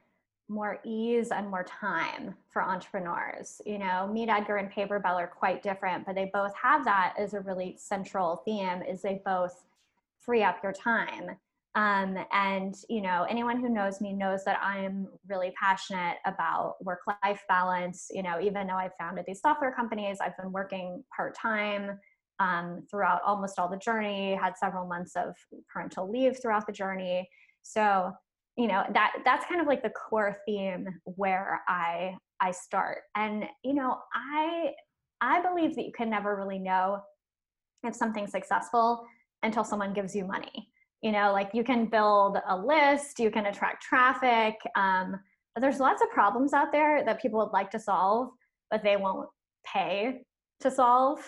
more 0.49 0.81
ease 0.85 1.31
and 1.31 1.49
more 1.49 1.63
time 1.63 2.35
for 2.49 2.63
entrepreneurs. 2.63 3.63
You 3.65 3.79
know, 3.79 4.11
Meet 4.13 4.29
Edgar 4.29 4.57
and 4.57 4.71
Paperbell 4.71 5.15
are 5.15 5.29
quite 5.29 5.63
different, 5.63 6.05
but 6.05 6.17
they 6.17 6.29
both 6.35 6.53
have 6.61 6.85
that 6.85 7.15
as 7.17 7.35
a 7.35 7.41
really 7.41 7.77
central 7.79 8.43
theme 8.45 8.83
is 8.83 9.01
they 9.01 9.23
both 9.25 9.65
free 10.19 10.43
up 10.43 10.61
your 10.63 10.73
time. 10.73 11.37
Um, 11.77 12.19
and 12.33 12.75
you 12.89 13.01
know, 13.01 13.27
anyone 13.29 13.61
who 13.61 13.69
knows 13.69 14.01
me 14.01 14.13
knows 14.13 14.45
that 14.45 14.59
I'm 14.63 15.07
really 15.29 15.53
passionate 15.61 16.17
about 16.27 16.75
work-life 16.83 17.45
balance. 17.49 18.09
You 18.11 18.23
know, 18.23 18.41
even 18.41 18.67
though 18.67 18.75
I've 18.75 18.97
founded 18.99 19.25
these 19.27 19.41
software 19.41 19.73
companies, 19.73 20.19
I've 20.21 20.37
been 20.37 20.53
working 20.53 21.05
part-time 21.15 21.99
um, 22.41 22.87
throughout 22.91 23.21
almost 23.25 23.59
all 23.59 23.69
the 23.69 23.77
journey, 23.77 24.35
had 24.35 24.57
several 24.57 24.87
months 24.87 25.15
of 25.15 25.37
parental 25.73 26.11
leave 26.11 26.41
throughout 26.41 26.67
the 26.67 26.73
journey. 26.73 27.29
So 27.63 28.13
you 28.57 28.67
know 28.67 28.85
that 28.93 29.13
that's 29.25 29.47
kind 29.47 29.61
of 29.61 29.67
like 29.67 29.83
the 29.83 29.91
core 29.91 30.37
theme 30.45 30.87
where 31.05 31.63
i 31.69 32.15
i 32.41 32.51
start 32.51 32.99
and 33.17 33.45
you 33.65 33.73
know 33.73 33.97
i 34.15 34.73
i 35.21 35.41
believe 35.41 35.75
that 35.77 35.87
you 35.87 35.93
can 35.93 36.11
never 36.11 36.37
really 36.37 36.59
know 36.59 37.01
if 37.85 37.95
something's 37.95 38.33
successful 38.33 39.07
until 39.43 39.65
someone 39.65 39.95
gives 39.95 40.15
you 40.15 40.27
money 40.27 40.69
you 41.03 41.13
know 41.13 41.33
like 41.33 41.51
you 41.55 41.65
can 41.65 41.87
build 41.87 42.39
a 42.49 42.57
list 42.57 43.19
you 43.19 43.31
can 43.31 43.47
attract 43.47 43.83
traffic 43.83 44.55
um, 44.77 45.19
but 45.55 45.61
there's 45.61 45.81
lots 45.81 46.03
of 46.03 46.11
problems 46.11 46.53
out 46.53 46.73
there 46.73 47.05
that 47.05 47.21
people 47.21 47.41
would 47.41 47.53
like 47.53 47.71
to 47.71 47.79
solve 47.79 48.31
but 48.71 48.83
they 48.83 48.97
won't 48.97 49.29
pay 49.67 50.23
to 50.61 50.71
solve. 50.71 51.19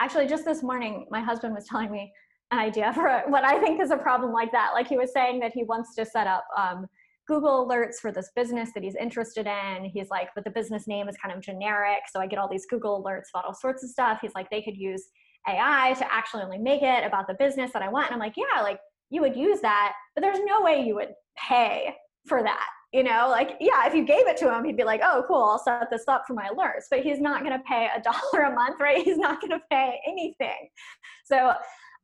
Actually 0.00 0.26
just 0.26 0.44
this 0.44 0.62
morning 0.62 1.06
my 1.10 1.20
husband 1.20 1.54
was 1.54 1.66
telling 1.66 1.90
me 1.90 2.12
an 2.50 2.58
idea 2.58 2.92
for 2.92 3.22
what 3.28 3.44
i 3.44 3.58
think 3.60 3.80
is 3.80 3.90
a 3.90 3.96
problem 3.96 4.32
like 4.32 4.52
that. 4.52 4.70
Like 4.74 4.88
he 4.88 4.96
was 4.96 5.12
saying 5.12 5.40
that 5.40 5.52
he 5.52 5.64
wants 5.64 5.94
to 5.96 6.06
set 6.06 6.26
up 6.26 6.44
um, 6.56 6.86
google 7.28 7.66
alerts 7.68 7.96
for 7.96 8.12
this 8.12 8.30
business 8.34 8.70
that 8.74 8.82
he's 8.82 8.96
interested 8.96 9.46
in. 9.46 9.84
He's 9.84 10.10
like 10.10 10.28
but 10.34 10.44
the 10.44 10.50
business 10.50 10.86
name 10.86 11.08
is 11.08 11.16
kind 11.22 11.34
of 11.34 11.42
generic 11.42 12.02
so 12.10 12.20
i 12.20 12.26
get 12.26 12.38
all 12.38 12.48
these 12.48 12.66
google 12.66 13.02
alerts 13.02 13.30
about 13.34 13.44
all 13.44 13.54
sorts 13.54 13.82
of 13.82 13.90
stuff. 13.90 14.18
He's 14.22 14.34
like 14.34 14.48
they 14.50 14.62
could 14.62 14.76
use 14.76 15.04
ai 15.48 15.92
to 15.98 16.12
actually 16.12 16.42
only 16.44 16.58
make 16.58 16.82
it 16.82 17.04
about 17.04 17.26
the 17.26 17.34
business 17.34 17.72
that 17.72 17.82
i 17.82 17.88
want. 17.88 18.06
And 18.06 18.14
i'm 18.14 18.20
like 18.20 18.36
yeah 18.36 18.62
like 18.62 18.78
you 19.12 19.20
would 19.20 19.36
use 19.36 19.60
that, 19.60 19.92
but 20.14 20.22
there's 20.22 20.40
no 20.44 20.62
way 20.62 20.82
you 20.84 20.94
would 20.94 21.12
pay 21.36 21.94
for 22.26 22.42
that. 22.42 22.66
You 22.94 23.04
know, 23.04 23.28
like, 23.30 23.56
yeah, 23.60 23.86
if 23.86 23.94
you 23.94 24.04
gave 24.04 24.26
it 24.26 24.36
to 24.38 24.54
him, 24.54 24.64
he'd 24.64 24.76
be 24.76 24.84
like, 24.84 25.00
oh, 25.02 25.24
cool, 25.28 25.42
I'll 25.42 25.58
set 25.58 25.90
this 25.90 26.04
up 26.08 26.24
for 26.26 26.34
my 26.34 26.48
alerts. 26.48 26.84
But 26.90 27.00
he's 27.00 27.20
not 27.20 27.42
going 27.44 27.56
to 27.56 27.64
pay 27.64 27.88
a 27.94 28.00
dollar 28.02 28.46
a 28.46 28.54
month, 28.54 28.80
right? 28.80 29.02
He's 29.04 29.18
not 29.18 29.40
going 29.40 29.50
to 29.50 29.60
pay 29.70 29.98
anything. 30.06 30.68
So 31.24 31.52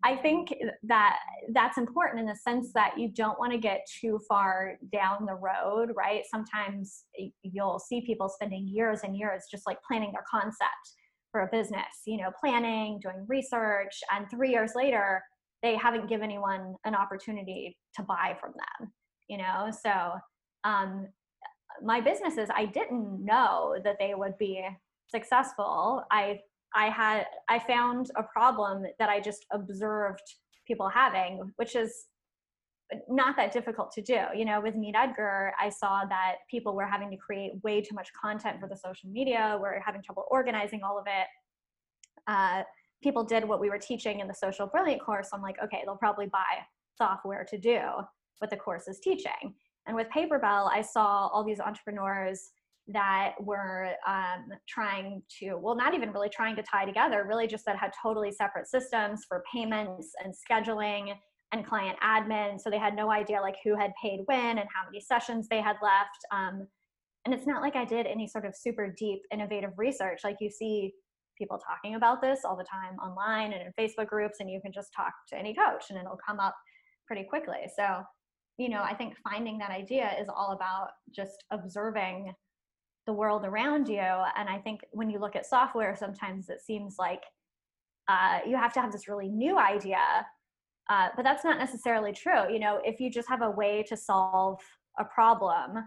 I 0.05 0.17
think 0.17 0.55
that 0.85 1.19
that's 1.53 1.79
important 1.79 2.21
in 2.21 2.27
the 2.27 2.37
sense 2.37 2.73
that 2.75 2.99
you 2.99 3.09
don't 3.09 3.39
want 3.39 3.53
to 3.53 3.59
get 3.59 3.87
too 4.01 4.21
far 4.29 4.77
down 4.93 5.27
the 5.27 5.35
road, 5.35 5.91
right? 5.97 6.23
Sometimes 6.31 7.05
you'll 7.43 7.79
see 7.79 8.03
people 8.03 8.29
spending 8.29 8.69
years 8.69 9.01
and 9.03 9.17
years 9.17 9.45
just 9.51 9.67
like 9.67 9.79
planning 9.87 10.13
their 10.13 10.25
concept 10.31 10.93
for 11.33 11.41
a 11.43 11.49
business, 11.51 12.03
you 12.07 12.19
know, 12.19 12.31
planning, 12.41 13.01
doing 13.03 13.27
research, 13.29 14.01
and 14.15 14.27
three 14.31 14.51
years 14.51 14.73
later, 14.75 15.23
they 15.63 15.77
haven't 15.77 16.09
given 16.09 16.25
anyone 16.25 16.75
an 16.85 16.95
opportunity 16.95 17.77
to 17.95 18.03
buy 18.03 18.37
from 18.41 18.53
them 18.53 18.93
you 19.29 19.37
know? 19.37 19.71
So 19.83 20.13
um, 20.65 21.07
my 21.83 22.01
businesses 22.01 22.49
i 22.53 22.65
didn't 22.65 23.25
know 23.25 23.77
that 23.85 23.97
they 24.01 24.13
would 24.15 24.37
be 24.39 24.67
successful. 25.09 26.03
I 26.11 26.41
i 26.75 26.87
had 26.87 27.27
i 27.49 27.59
found 27.59 28.11
a 28.17 28.23
problem 28.23 28.85
that 28.99 29.09
i 29.09 29.21
just 29.21 29.47
observed 29.53 30.23
people 30.67 30.89
having 30.89 31.53
which 31.57 31.77
is 31.77 32.07
not 33.09 33.37
that 33.37 33.53
difficult 33.53 33.93
to 33.93 34.03
do 34.03 34.19
you 34.35 34.45
know? 34.45 34.61
With 34.61 34.75
meet 34.75 34.97
edgar 34.97 35.53
i 35.61 35.69
saw 35.69 36.05
that 36.07 36.37
people 36.51 36.75
were 36.75 36.87
having 36.87 37.11
to 37.11 37.17
create 37.17 37.53
way 37.63 37.81
too 37.81 37.95
much 37.95 38.09
content 38.21 38.59
for 38.59 38.69
the 38.69 38.77
social 38.77 39.09
media 39.09 39.57
we're 39.61 39.81
having 39.81 40.03
trouble 40.03 40.25
organizing 40.31 40.81
all 40.83 40.99
of 40.99 41.05
it. 41.07 41.27
Uh, 42.27 42.63
people 43.03 43.25
did 43.25 43.47
what 43.47 43.61
we 43.61 43.71
were 43.71 43.79
teaching 43.79 44.21
in 44.21 44.29
the 44.29 44.35
social 44.35 44.67
brilliant 44.67 45.03
course 45.03 45.29
i'm 45.33 45.43
like 45.43 45.57
okay 45.63 45.83
they'll 45.85 45.97
probably 45.97 46.27
buy 46.27 46.59
software 46.97 47.45
to 47.49 47.59
do 47.59 47.81
what 48.39 48.51
the 48.51 48.57
course 48.57 48.87
is 48.87 49.01
teaching. 49.01 49.55
And 49.87 49.97
with 49.97 50.09
paperbell 50.15 50.71
i 50.73 50.83
saw 50.83 51.29
all 51.29 51.45
these 51.45 51.61
entrepreneurs 51.61 52.51
that 52.91 53.35
were 53.41 53.91
um, 54.07 54.49
trying 54.67 55.23
to 55.41 55.57
well 55.57 55.77
not 55.77 55.95
even 55.95 56.11
really 56.13 56.29
trying 56.29 56.57
to 56.57 56.63
tie 56.63 56.85
together 56.85 57.27
really 57.29 57.47
just 57.47 57.65
that 57.67 57.77
had 57.77 57.93
totally 58.03 58.33
separate 58.33 58.67
systems 58.67 59.25
for 59.29 59.45
payments 59.53 60.13
and 60.25 60.33
scheduling 60.33 61.13
and 61.53 61.67
client 61.67 61.99
admin. 62.05 62.61
So 62.61 62.69
they 62.69 62.79
had 62.79 62.95
no 62.95 63.11
idea 63.11 63.41
like 63.41 63.57
who 63.65 63.75
had 63.75 63.93
paid 64.03 64.21
when 64.27 64.59
and 64.59 64.69
how 64.75 64.85
many 64.85 65.01
sessions 65.01 65.49
they 65.49 65.61
had 65.61 65.77
left 65.83 66.19
um, 66.33 66.67
and 67.25 67.35
it's 67.35 67.47
not 67.47 67.63
like 67.63 67.77
i 67.77 67.85
did 67.85 68.07
any 68.07 68.27
sort 68.27 68.47
of 68.47 68.55
super 68.57 68.95
deep 68.97 69.21
innovative 69.33 69.73
research. 69.77 70.21
Like 70.25 70.37
you 70.41 70.51
see 70.51 70.93
people 71.39 71.59
talking 71.59 71.95
about 71.95 72.21
this 72.21 72.41
all 72.45 72.57
the 72.57 72.65
time 72.65 72.99
online 72.99 73.53
and 73.53 73.63
in 73.63 73.73
Facebook 73.79 74.09
groups, 74.09 74.39
and 74.41 74.51
you 74.51 74.61
can 74.61 74.73
just 74.73 74.93
talk 74.95 75.13
to 75.29 75.39
any 75.39 75.55
coach 75.55 75.85
and 75.91 75.99
it'll 75.99 76.19
come 76.27 76.41
up 76.41 76.55
pretty 77.07 77.25
quickly. 77.25 77.71
So, 77.75 78.03
you 78.59 78.69
know, 78.69 78.83
I 78.83 78.95
think 78.95 79.15
finding 79.23 79.57
that 79.59 79.71
idea 79.71 80.13
is 80.21 80.29
all 80.29 80.53
about 80.53 80.89
just 81.15 81.45
observing 81.51 82.35
the 83.07 83.13
world 83.13 83.45
around 83.45 83.89
you. 83.89 83.99
And 84.37 84.49
I 84.49 84.59
think 84.59 84.81
when 84.91 85.09
you 85.09 85.19
look 85.19 85.37
at 85.37 85.47
software, 85.47 85.97
sometimes 85.97 86.51
it 86.51 86.61
seems 86.61 86.97
like 86.99 87.23
uh, 88.09 88.41
you 88.47 88.57
have 88.57 88.73
to 88.75 88.81
have 88.81 88.93
this 88.93 89.09
really 89.09 89.29
new 89.29 89.59
idea. 89.59 90.27
Uh, 90.91 91.09
but 91.17 91.23
that's 91.23 91.45
not 91.45 91.59
necessarily 91.59 92.13
true. 92.13 92.51
You 92.53 92.59
know, 92.59 92.81
if 92.85 92.99
you 93.01 93.11
just 93.11 93.29
have 93.29 93.43
a 93.43 93.51
way 93.51 93.83
to 93.89 93.97
solve 93.97 94.61
a 94.99 95.05
problem, 95.05 95.85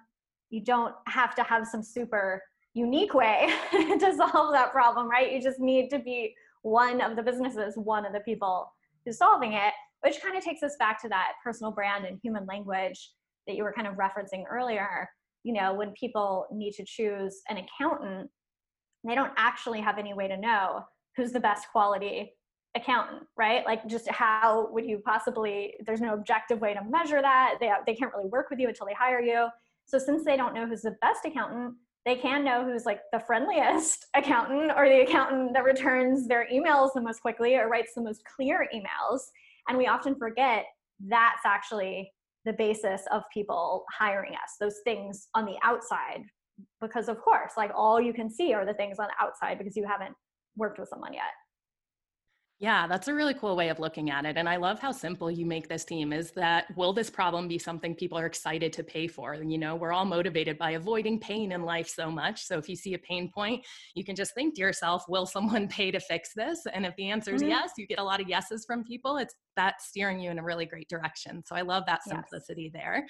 you 0.50 0.64
don't 0.64 0.94
have 1.08 1.36
to 1.36 1.44
have 1.44 1.68
some 1.68 1.82
super 1.84 2.42
unique 2.74 3.14
way 3.14 3.50
to 3.72 4.14
solve 4.16 4.54
that 4.54 4.72
problem, 4.72 5.10
right? 5.10 5.32
You 5.32 5.42
just 5.42 5.60
need 5.60 5.90
to 5.90 6.00
be 6.00 6.34
one 6.64 7.02
of 7.02 7.16
the 7.16 7.24
businesses, 7.24 7.76
one 7.76 8.06
of 8.06 8.14
the 8.14 8.20
people 8.22 8.72
who's 9.06 9.18
solving 9.18 9.54
it, 9.54 9.74
which 10.02 10.22
kind 10.22 10.38
of 10.38 10.44
takes 10.44 10.64
us 10.64 10.76
back 10.80 11.02
to 11.02 11.10
that 11.10 11.34
personal 11.44 11.72
brand 11.72 12.06
and 12.06 12.20
human 12.24 12.46
language 12.46 13.12
that 13.48 13.56
you 13.56 13.64
were 13.64 13.74
kind 13.74 13.88
of 13.88 13.96
referencing 13.96 14.44
earlier. 14.50 15.10
You 15.44 15.54
know, 15.54 15.74
when 15.74 15.92
people 15.92 16.46
need 16.52 16.74
to 16.74 16.86
choose 16.86 17.42
an 17.50 17.58
accountant, 17.58 18.30
they 19.04 19.16
don't 19.16 19.34
actually 19.38 19.82
have 19.82 19.98
any 19.98 20.14
way 20.14 20.28
to 20.28 20.38
know 20.38 20.86
who's 21.18 21.32
the 21.32 21.40
best 21.40 21.68
quality 21.72 22.34
accountant, 22.76 23.24
right? 23.38 23.66
Like 23.66 23.88
just 23.88 24.10
how 24.10 24.70
would 24.72 24.86
you 24.86 25.00
possibly 25.00 25.74
there's 25.86 26.00
no 26.00 26.14
objective 26.14 26.62
way 26.62 26.74
to 26.74 26.82
measure 26.90 27.22
that. 27.22 27.56
They 27.60 27.72
they 27.86 27.96
can't 27.96 28.14
really 28.14 28.30
work 28.30 28.50
with 28.50 28.60
you 28.60 28.70
until 28.70 28.86
they 28.86 28.94
hire 28.94 29.20
you. 29.20 29.48
So 29.86 29.98
since 29.98 30.24
they 30.24 30.38
don't 30.38 30.54
know 30.54 30.68
who's 30.68 30.84
the 30.84 30.96
best 31.02 31.26
accountant, 31.26 31.74
they 32.06 32.16
can 32.16 32.44
know 32.44 32.64
who's 32.64 32.86
like 32.86 33.02
the 33.14 33.20
friendliest 33.20 34.06
accountant 34.16 34.72
or 34.76 34.88
the 34.88 35.02
accountant 35.02 35.54
that 35.54 35.64
returns 35.64 36.28
their 36.28 36.48
emails 36.52 36.94
the 36.94 37.02
most 37.02 37.22
quickly 37.22 37.56
or 37.56 37.70
writes 37.70 37.92
the 37.96 38.02
most 38.02 38.22
clear 38.36 38.68
emails. 38.74 39.22
And 39.68 39.78
we 39.78 39.88
often 39.88 40.16
forget 40.16 40.66
that's 41.08 41.46
actually 41.46 42.12
the 42.46 42.54
basis 42.54 43.02
of 43.12 43.24
people 43.34 43.86
hiring 43.92 44.34
us, 44.34 44.56
those 44.60 44.80
things 44.84 45.28
on 45.36 45.46
the 45.46 45.58
outside. 45.64 46.24
Because, 46.80 47.08
of 47.08 47.20
course, 47.22 47.54
like 47.58 47.72
all 47.76 48.02
you 48.02 48.14
can 48.14 48.30
see 48.30 48.54
are 48.54 48.66
the 48.66 48.74
things 48.74 49.00
on 49.00 49.08
the 49.08 49.24
outside 49.24 49.58
because 49.58 49.76
you 49.76 49.86
haven't 49.88 50.16
worked 50.56 50.80
with 50.80 50.90
someone 50.90 51.14
yet. 51.14 51.32
Yeah, 52.62 52.86
that's 52.86 53.08
a 53.08 53.14
really 53.16 53.34
cool 53.34 53.56
way 53.56 53.70
of 53.70 53.80
looking 53.80 54.12
at 54.12 54.24
it. 54.24 54.38
And 54.38 54.48
I 54.48 54.58
love 54.58 54.80
how 54.80 54.92
simple 54.92 55.32
you 55.32 55.48
make 55.48 55.68
this 55.68 55.84
team 55.84 56.14
is 56.14 56.30
that 56.34 56.66
will 56.78 56.94
this 56.94 57.10
problem 57.10 57.48
be 57.48 57.58
something 57.58 57.96
people 57.96 58.20
are 58.20 58.28
excited 58.28 58.72
to 58.74 58.84
pay 58.84 59.08
for? 59.08 59.34
And, 59.34 59.52
you 59.52 59.58
know, 59.58 59.76
we're 59.76 59.92
all 59.92 60.06
motivated 60.06 60.60
by 60.60 60.72
avoiding 60.72 61.20
pain 61.20 61.54
in 61.54 61.64
life 61.64 61.88
so 61.88 62.12
much. 62.12 62.46
So 62.46 62.60
if 62.60 62.70
you 62.70 62.76
see 62.76 62.94
a 62.94 63.00
pain 63.00 63.32
point, 63.34 63.66
you 63.96 64.04
can 64.04 64.16
just 64.16 64.36
think 64.36 64.54
to 64.56 64.62
yourself, 64.62 65.06
will 65.10 65.26
someone 65.26 65.68
pay 65.70 65.90
to 65.90 66.00
fix 66.00 66.36
this? 66.36 66.60
And 66.72 66.86
if 66.86 66.96
the 66.98 67.10
answer 67.10 67.34
is 67.34 67.42
mm-hmm. 67.42 67.50
yes, 67.50 67.72
you 67.80 67.88
get 67.88 67.98
a 67.98 68.04
lot 68.04 68.22
of 68.22 68.30
yeses 68.30 68.64
from 68.64 68.84
people. 68.84 69.18
It's 69.18 69.34
that 69.56 69.82
steering 69.82 70.20
you 70.20 70.32
in 70.32 70.40
a 70.40 70.44
really 70.44 70.66
great 70.66 70.90
direction. 70.90 71.44
So 71.46 71.56
I 71.56 71.62
love 71.62 71.84
that 71.88 72.04
simplicity 72.04 72.72
yes. 72.74 72.82
there. 72.82 73.06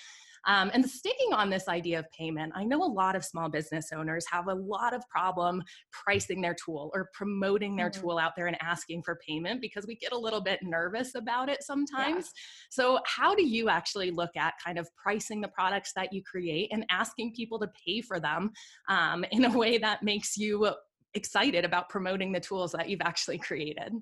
Um, 0.47 0.71
and 0.73 0.87
sticking 0.89 1.33
on 1.33 1.49
this 1.49 1.67
idea 1.67 1.99
of 1.99 2.05
payment, 2.11 2.53
I 2.55 2.63
know 2.63 2.83
a 2.83 2.85
lot 2.85 3.15
of 3.15 3.23
small 3.23 3.49
business 3.49 3.89
owners 3.95 4.25
have 4.31 4.47
a 4.47 4.53
lot 4.53 4.93
of 4.93 5.07
problem 5.09 5.61
pricing 5.91 6.41
their 6.41 6.55
tool 6.55 6.89
or 6.93 7.09
promoting 7.13 7.75
their 7.75 7.89
mm-hmm. 7.89 8.01
tool 8.01 8.17
out 8.17 8.31
there 8.35 8.47
and 8.47 8.57
asking 8.61 9.03
for 9.03 9.19
payment 9.27 9.61
because 9.61 9.85
we 9.85 9.95
get 9.95 10.13
a 10.13 10.17
little 10.17 10.41
bit 10.41 10.59
nervous 10.63 11.15
about 11.15 11.49
it 11.49 11.63
sometimes. 11.63 12.25
Yeah. 12.25 12.41
So, 12.71 12.99
how 13.05 13.35
do 13.35 13.47
you 13.47 13.69
actually 13.69 14.11
look 14.11 14.35
at 14.35 14.55
kind 14.63 14.79
of 14.79 14.89
pricing 14.95 15.41
the 15.41 15.47
products 15.49 15.91
that 15.95 16.11
you 16.11 16.23
create 16.23 16.69
and 16.71 16.85
asking 16.89 17.33
people 17.35 17.59
to 17.59 17.69
pay 17.85 18.01
for 18.01 18.19
them 18.19 18.51
um, 18.89 19.23
in 19.31 19.45
a 19.45 19.57
way 19.57 19.77
that 19.77 20.03
makes 20.03 20.37
you 20.37 20.69
excited 21.13 21.65
about 21.65 21.89
promoting 21.89 22.31
the 22.31 22.39
tools 22.39 22.71
that 22.71 22.89
you've 22.89 23.01
actually 23.01 23.37
created? 23.37 23.93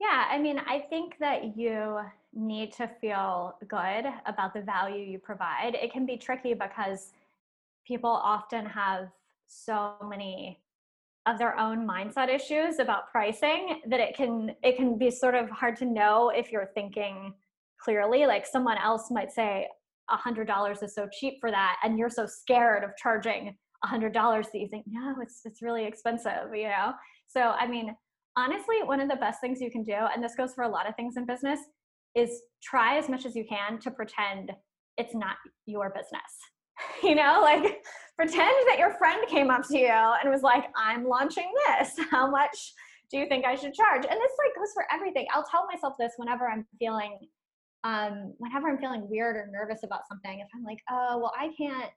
Yeah, 0.00 0.26
I 0.30 0.38
mean, 0.38 0.60
I 0.66 0.80
think 0.90 1.16
that 1.18 1.56
you 1.56 1.98
need 2.32 2.72
to 2.74 2.88
feel 3.00 3.56
good 3.66 4.04
about 4.26 4.54
the 4.54 4.60
value 4.60 5.04
you 5.04 5.18
provide. 5.18 5.74
It 5.74 5.92
can 5.92 6.06
be 6.06 6.16
tricky 6.16 6.54
because 6.54 7.12
people 7.86 8.10
often 8.10 8.64
have 8.66 9.08
so 9.48 9.94
many 10.08 10.60
of 11.26 11.38
their 11.38 11.58
own 11.58 11.86
mindset 11.86 12.28
issues 12.28 12.78
about 12.78 13.10
pricing 13.10 13.80
that 13.86 14.00
it 14.00 14.16
can 14.16 14.54
it 14.62 14.76
can 14.76 14.96
be 14.96 15.10
sort 15.10 15.34
of 15.34 15.50
hard 15.50 15.76
to 15.76 15.84
know 15.84 16.30
if 16.30 16.50
you're 16.50 16.70
thinking 16.74 17.34
clearly 17.78 18.24
like 18.26 18.46
someone 18.46 18.78
else 18.78 19.10
might 19.10 19.30
say 19.30 19.66
a 20.10 20.16
hundred 20.16 20.46
dollars 20.46 20.82
is 20.82 20.94
so 20.94 21.06
cheap 21.12 21.34
for 21.40 21.50
that 21.50 21.76
and 21.82 21.98
you're 21.98 22.08
so 22.08 22.24
scared 22.26 22.82
of 22.82 22.90
charging 22.96 23.54
a 23.84 23.86
hundred 23.86 24.12
dollars 24.14 24.46
that 24.52 24.58
you 24.58 24.68
think 24.68 24.84
no 24.86 25.16
it's 25.20 25.42
it's 25.44 25.60
really 25.60 25.84
expensive 25.84 26.54
you 26.54 26.64
know 26.68 26.92
so 27.26 27.54
i 27.58 27.66
mean 27.66 27.94
honestly 28.38 28.76
one 28.84 29.00
of 29.00 29.08
the 29.08 29.16
best 29.16 29.40
things 29.40 29.60
you 29.60 29.70
can 29.70 29.82
do 29.82 29.96
and 30.14 30.22
this 30.22 30.34
goes 30.36 30.54
for 30.54 30.64
a 30.64 30.68
lot 30.68 30.88
of 30.88 30.94
things 30.94 31.16
in 31.16 31.26
business 31.26 31.58
is 32.14 32.42
try 32.62 32.96
as 32.96 33.08
much 33.08 33.26
as 33.26 33.34
you 33.34 33.44
can 33.44 33.78
to 33.80 33.90
pretend 33.90 34.52
it's 34.96 35.14
not 35.14 35.36
your 35.66 35.90
business. 35.90 36.22
You 37.02 37.16
know, 37.16 37.40
like 37.42 37.82
pretend 38.16 38.54
that 38.68 38.76
your 38.78 38.94
friend 38.94 39.26
came 39.28 39.50
up 39.50 39.66
to 39.66 39.76
you 39.76 39.88
and 39.88 40.30
was 40.30 40.42
like, 40.42 40.66
I'm 40.76 41.04
launching 41.04 41.50
this. 41.66 41.90
How 42.12 42.30
much 42.30 42.72
do 43.10 43.18
you 43.18 43.26
think 43.26 43.44
I 43.44 43.56
should 43.56 43.74
charge? 43.74 44.04
And 44.04 44.12
this 44.20 44.32
like 44.38 44.54
goes 44.56 44.72
for 44.74 44.84
everything. 44.92 45.26
I'll 45.34 45.46
tell 45.50 45.66
myself 45.66 45.94
this 45.98 46.12
whenever 46.18 46.48
I'm 46.48 46.64
feeling 46.78 47.18
um, 47.84 48.34
whenever 48.38 48.68
I'm 48.68 48.78
feeling 48.78 49.08
weird 49.08 49.36
or 49.36 49.48
nervous 49.50 49.82
about 49.82 50.02
something, 50.08 50.38
if 50.38 50.48
I'm 50.54 50.64
like, 50.64 50.78
oh, 50.90 51.18
well, 51.18 51.32
I 51.38 51.50
can't, 51.56 51.90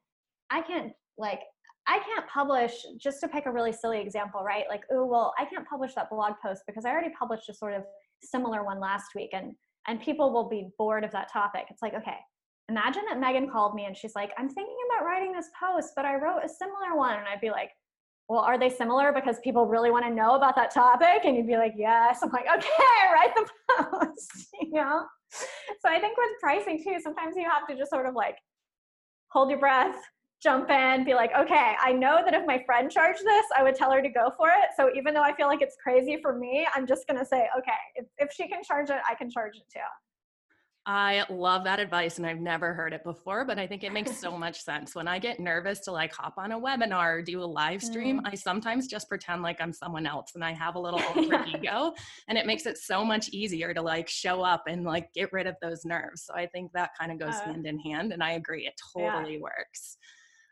I 0.50 0.62
can't 0.62 0.93
like, 1.17 1.41
I 1.88 2.00
can't 2.00 2.27
publish, 2.27 2.73
just 3.00 3.19
to 3.21 3.27
pick 3.27 3.45
a 3.45 3.51
really 3.51 3.73
silly 3.73 4.00
example, 4.00 4.43
right? 4.43 4.65
Like, 4.69 4.83
oh, 4.91 5.05
well, 5.05 5.33
I 5.39 5.45
can't 5.45 5.67
publish 5.67 5.93
that 5.95 6.09
blog 6.09 6.33
post 6.43 6.63
because 6.67 6.85
I 6.85 6.91
already 6.91 7.11
published 7.17 7.50
a 7.50 7.53
sort 7.53 7.73
of 7.73 7.83
similar 8.21 8.63
one 8.63 8.79
last 8.79 9.07
week 9.15 9.31
and, 9.33 9.53
and 9.88 10.00
people 10.00 10.31
will 10.31 10.47
be 10.47 10.69
bored 10.77 11.03
of 11.03 11.11
that 11.11 11.31
topic. 11.31 11.65
It's 11.69 11.81
like, 11.81 11.95
okay, 11.95 12.17
imagine 12.69 13.03
that 13.09 13.19
Megan 13.19 13.50
called 13.50 13.75
me 13.75 13.85
and 13.85 13.97
she's 13.97 14.15
like, 14.15 14.31
I'm 14.38 14.47
thinking 14.47 14.75
about 14.89 15.05
writing 15.05 15.33
this 15.33 15.50
post, 15.59 15.93
but 15.95 16.05
I 16.05 16.15
wrote 16.15 16.43
a 16.43 16.50
similar 16.50 16.95
one. 16.95 17.17
And 17.17 17.27
I'd 17.27 17.41
be 17.41 17.50
like, 17.50 17.71
well, 18.29 18.39
are 18.39 18.57
they 18.57 18.69
similar 18.69 19.11
because 19.11 19.39
people 19.43 19.65
really 19.65 19.91
want 19.91 20.05
to 20.05 20.11
know 20.11 20.35
about 20.35 20.55
that 20.55 20.73
topic? 20.73 21.25
And 21.25 21.35
you'd 21.35 21.47
be 21.47 21.57
like, 21.57 21.73
yes. 21.75 22.19
I'm 22.23 22.29
like, 22.29 22.45
okay, 22.45 22.69
write 23.13 23.35
the 23.35 23.50
post, 23.77 24.47
you 24.61 24.71
know? 24.71 25.05
So 25.31 25.89
I 25.89 26.00
think 26.00 26.17
with 26.17 26.29
pricing 26.39 26.81
too, 26.81 26.97
sometimes 27.01 27.35
you 27.35 27.43
have 27.50 27.67
to 27.67 27.75
just 27.75 27.89
sort 27.89 28.05
of 28.05 28.15
like 28.15 28.38
hold 29.31 29.50
your 29.50 29.59
breath, 29.59 29.95
jump 30.41 30.69
in, 30.69 31.03
be 31.03 31.13
like, 31.13 31.31
okay, 31.38 31.75
I 31.79 31.91
know 31.91 32.21
that 32.25 32.33
if 32.33 32.45
my 32.45 32.63
friend 32.65 32.89
charged 32.89 33.24
this, 33.24 33.45
I 33.55 33.63
would 33.63 33.75
tell 33.75 33.91
her 33.91 34.01
to 34.01 34.10
go 34.10 34.31
for 34.38 34.50
it. 34.50 34.69
So 34.75 34.89
even 34.95 35.13
though 35.13 35.21
I 35.21 35.36
feel 35.36 35.48
like 35.48 35.62
it's 35.62 35.75
crazy 35.81 36.17
for 36.21 36.38
me, 36.38 36.67
I'm 36.75 36.88
just 36.88 37.07
going 37.07 37.19
to 37.19 37.25
say, 37.25 37.48
okay, 37.57 37.71
if, 37.95 38.05
if 38.17 38.31
she 38.33 38.48
can 38.48 38.63
charge 38.63 38.89
it, 38.89 38.98
I 39.10 39.15
can 39.15 39.29
charge 39.29 39.55
it 39.55 39.63
too. 39.71 39.79
I 40.83 41.25
love 41.29 41.63
that 41.65 41.79
advice 41.79 42.17
and 42.17 42.25
I've 42.25 42.39
never 42.39 42.74
heard 42.74 42.91
it 42.91 43.03
before, 43.03 43.45
but 43.45 43.60
I 43.60 43.67
think 43.67 43.83
it 43.83 43.93
makes 43.93 44.17
so 44.17 44.36
much 44.38 44.63
sense. 44.63 44.95
When 44.95 45.07
I 45.07 45.19
get 45.19 45.39
nervous 45.39 45.79
to 45.81 45.91
like 45.91 46.12
hop 46.12 46.33
on 46.38 46.53
a 46.53 46.60
webinar 46.60 47.17
or 47.17 47.21
do 47.21 47.43
a 47.43 47.45
live 47.45 47.83
stream, 47.83 48.19
mm. 48.19 48.27
I 48.27 48.33
sometimes 48.33 48.88
just 48.88 49.07
pretend 49.07 49.43
like 49.43 49.62
I'm 49.62 49.74
someone 49.74 50.07
else 50.07 50.31
and 50.33 50.43
I 50.43 50.53
have 50.53 50.74
a 50.74 50.79
little 50.79 51.00
ultra 51.15 51.45
ego 51.48 51.93
and 52.27 52.38
it 52.38 52.48
makes 52.48 52.65
it 52.65 52.79
so 52.79 53.05
much 53.05 53.29
easier 53.29 53.75
to 53.75 53.81
like 53.81 54.10
show 54.10 54.41
up 54.41 54.63
and 54.67 54.83
like 54.83 55.13
get 55.13 55.31
rid 55.31 55.45
of 55.45 55.55
those 55.62 55.86
nerves. 55.86 56.24
So 56.24 56.33
I 56.33 56.48
think 56.48 56.71
that 56.74 56.91
kind 57.00 57.12
of 57.12 57.19
goes 57.19 57.36
uh, 57.36 57.45
hand 57.45 57.67
in 57.67 57.77
hand 57.77 58.12
and 58.12 58.24
I 58.24 58.31
agree 58.31 58.65
it 58.65 58.74
totally 58.95 59.36
yeah. 59.36 59.41
works. 59.41 59.98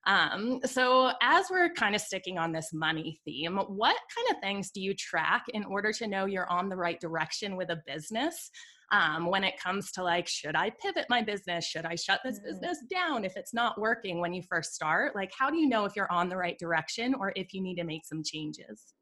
Um, 0.09 0.59
so, 0.65 1.11
as 1.21 1.45
we're 1.49 1.69
kind 1.69 1.95
of 1.95 2.01
sticking 2.01 2.37
on 2.37 2.51
this 2.51 2.73
money 2.73 3.21
theme, 3.23 3.55
what 3.55 3.95
kind 4.13 4.35
of 4.35 4.41
things 4.41 4.71
do 4.71 4.81
you 4.81 4.93
track 4.93 5.45
in 5.53 5.63
order 5.63 5.93
to 5.93 6.07
know 6.07 6.25
you're 6.25 6.51
on 6.51 6.67
the 6.67 6.75
right 6.75 6.99
direction 6.99 7.55
with 7.55 7.69
a 7.69 7.81
business? 7.87 8.51
um, 8.91 9.27
when 9.27 9.43
it 9.43 9.59
comes 9.59 9.91
to 9.93 10.03
like, 10.03 10.27
should 10.27 10.55
I 10.55 10.71
pivot 10.71 11.05
my 11.09 11.21
business? 11.21 11.65
Should 11.65 11.85
I 11.85 11.95
shut 11.95 12.21
this 12.23 12.39
mm. 12.39 12.45
business 12.45 12.79
down 12.89 13.23
if 13.23 13.37
it's 13.37 13.53
not 13.53 13.79
working 13.79 14.19
when 14.19 14.33
you 14.33 14.41
first 14.41 14.73
start? 14.73 15.15
Like, 15.15 15.31
how 15.37 15.49
do 15.49 15.57
you 15.57 15.67
know 15.67 15.85
if 15.85 15.95
you're 15.95 16.11
on 16.11 16.29
the 16.29 16.37
right 16.37 16.57
direction 16.57 17.13
or 17.13 17.31
if 17.35 17.53
you 17.53 17.61
need 17.61 17.75
to 17.75 17.83
make 17.83 18.05
some 18.05 18.23
changes? 18.23 18.93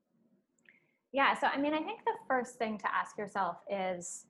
Yeah, 1.14 1.40
so 1.40 1.48
I 1.48 1.58
mean, 1.58 1.74
I 1.74 1.82
think 1.82 2.02
the 2.06 2.14
first 2.28 2.58
thing 2.58 2.78
to 2.80 2.86
ask 2.94 3.18
yourself 3.18 3.58
is 3.72 4.26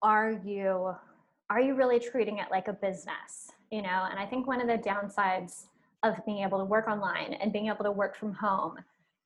are 0.00 0.32
you 0.44 0.94
are 1.50 1.60
you 1.60 1.74
really 1.74 2.00
treating 2.00 2.38
it 2.38 2.46
like 2.50 2.68
a 2.68 2.72
business? 2.72 3.50
You 3.70 3.82
know, 3.82 4.06
and 4.10 4.18
I 4.18 4.26
think 4.26 4.46
one 4.46 4.60
of 4.60 4.66
the 4.66 4.78
downsides 4.78 5.66
of 6.02 6.16
being 6.26 6.42
able 6.42 6.58
to 6.58 6.64
work 6.64 6.88
online 6.88 7.34
and 7.34 7.52
being 7.52 7.68
able 7.68 7.84
to 7.84 7.92
work 7.92 8.16
from 8.16 8.32
home 8.32 8.76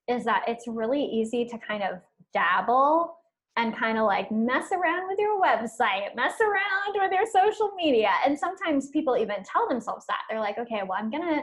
is 0.09 0.25
that 0.25 0.45
it's 0.47 0.69
really 0.69 1.03
easy 1.03 1.45
to 1.47 1.59
kind 1.59 1.83
of 1.83 1.99
dabble 2.33 3.17
and 3.57 3.75
kind 3.75 3.99
of 3.99 4.05
like 4.05 4.31
mess 4.31 4.71
around 4.71 5.09
with 5.09 5.19
your 5.19 5.41
website, 5.41 6.15
mess 6.15 6.35
around 6.41 6.95
with 6.95 7.11
your 7.11 7.27
social 7.27 7.73
media. 7.77 8.11
And 8.25 8.39
sometimes 8.39 8.91
people 8.91 9.17
even 9.17 9.37
tell 9.45 9.67
themselves 9.69 10.05
that. 10.09 10.21
They're 10.29 10.41
like, 10.41 10.59
okay, 10.59 10.83
well, 10.87 10.99
I'm 10.99 11.11
gonna, 11.11 11.43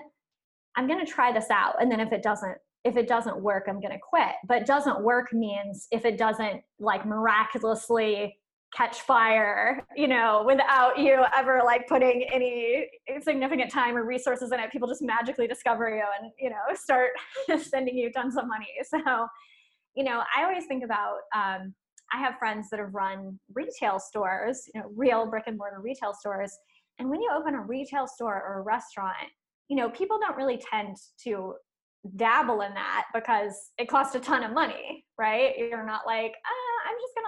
I'm 0.76 0.88
gonna 0.88 1.06
try 1.06 1.32
this 1.32 1.50
out. 1.50 1.82
And 1.82 1.92
then 1.92 2.00
if 2.00 2.12
it 2.12 2.22
doesn't, 2.22 2.58
if 2.84 2.98
it 2.98 3.08
doesn't 3.08 3.42
work, 3.42 3.66
I'm 3.68 3.82
gonna 3.82 3.98
quit. 3.98 4.36
But 4.48 4.68
doesn't 4.68 5.02
work 5.02 5.34
means 5.34 5.88
if 5.92 6.06
it 6.06 6.18
doesn't 6.18 6.62
like 6.80 7.06
miraculously 7.06 8.38
catch 8.76 9.02
fire, 9.02 9.86
you 9.96 10.08
know, 10.08 10.44
without 10.46 10.98
you 10.98 11.24
ever 11.36 11.62
like 11.64 11.88
putting 11.88 12.24
any 12.34 12.88
significant 13.22 13.72
time 13.72 13.96
or 13.96 14.04
resources 14.04 14.52
in 14.52 14.60
it, 14.60 14.72
people 14.72 14.88
just 14.88 15.02
magically 15.02 15.48
discover 15.48 15.90
you 15.90 16.04
and, 16.20 16.32
you 16.40 16.50
know, 16.50 16.56
start 16.74 17.12
sending 17.62 17.96
you 17.96 18.12
tons 18.12 18.36
of 18.38 18.48
money. 18.48 18.68
So, 18.90 19.28
you 19.96 20.04
know, 20.04 20.24
I 20.36 20.44
always 20.44 20.66
think 20.66 20.84
about 20.84 21.18
um, 21.36 21.74
I 22.14 22.20
have 22.20 22.38
friends 22.38 22.70
that 22.72 22.80
have 22.80 22.94
run 22.94 23.40
retail 23.54 24.00
stores, 24.00 24.64
you 24.74 24.82
know, 24.82 24.90
real 24.96 25.30
brick 25.30 25.44
and 25.48 25.58
mortar 25.58 25.82
retail 25.82 26.14
stores. 26.14 26.52
And 27.00 27.10
when 27.10 27.22
you 27.22 27.30
open 27.36 27.56
a 27.56 27.62
retail 27.62 28.08
store 28.08 28.36
or 28.36 28.60
a 28.60 28.62
restaurant, 28.62 29.16
you 29.68 29.78
know, 29.78 29.90
people 29.90 30.20
don't 30.20 30.38
really 30.38 30.62
tend 30.72 30.98
to 31.24 31.54
dabble 32.16 32.62
in 32.62 32.74
that 32.74 33.06
because 33.14 33.72
it 33.78 33.88
costs 33.88 34.14
a 34.16 34.20
ton 34.20 34.44
of 34.44 34.52
money, 34.52 35.06
right? 35.18 35.54
You're 35.58 35.86
not 35.86 36.02
like, 36.06 36.34
ah, 36.46 36.73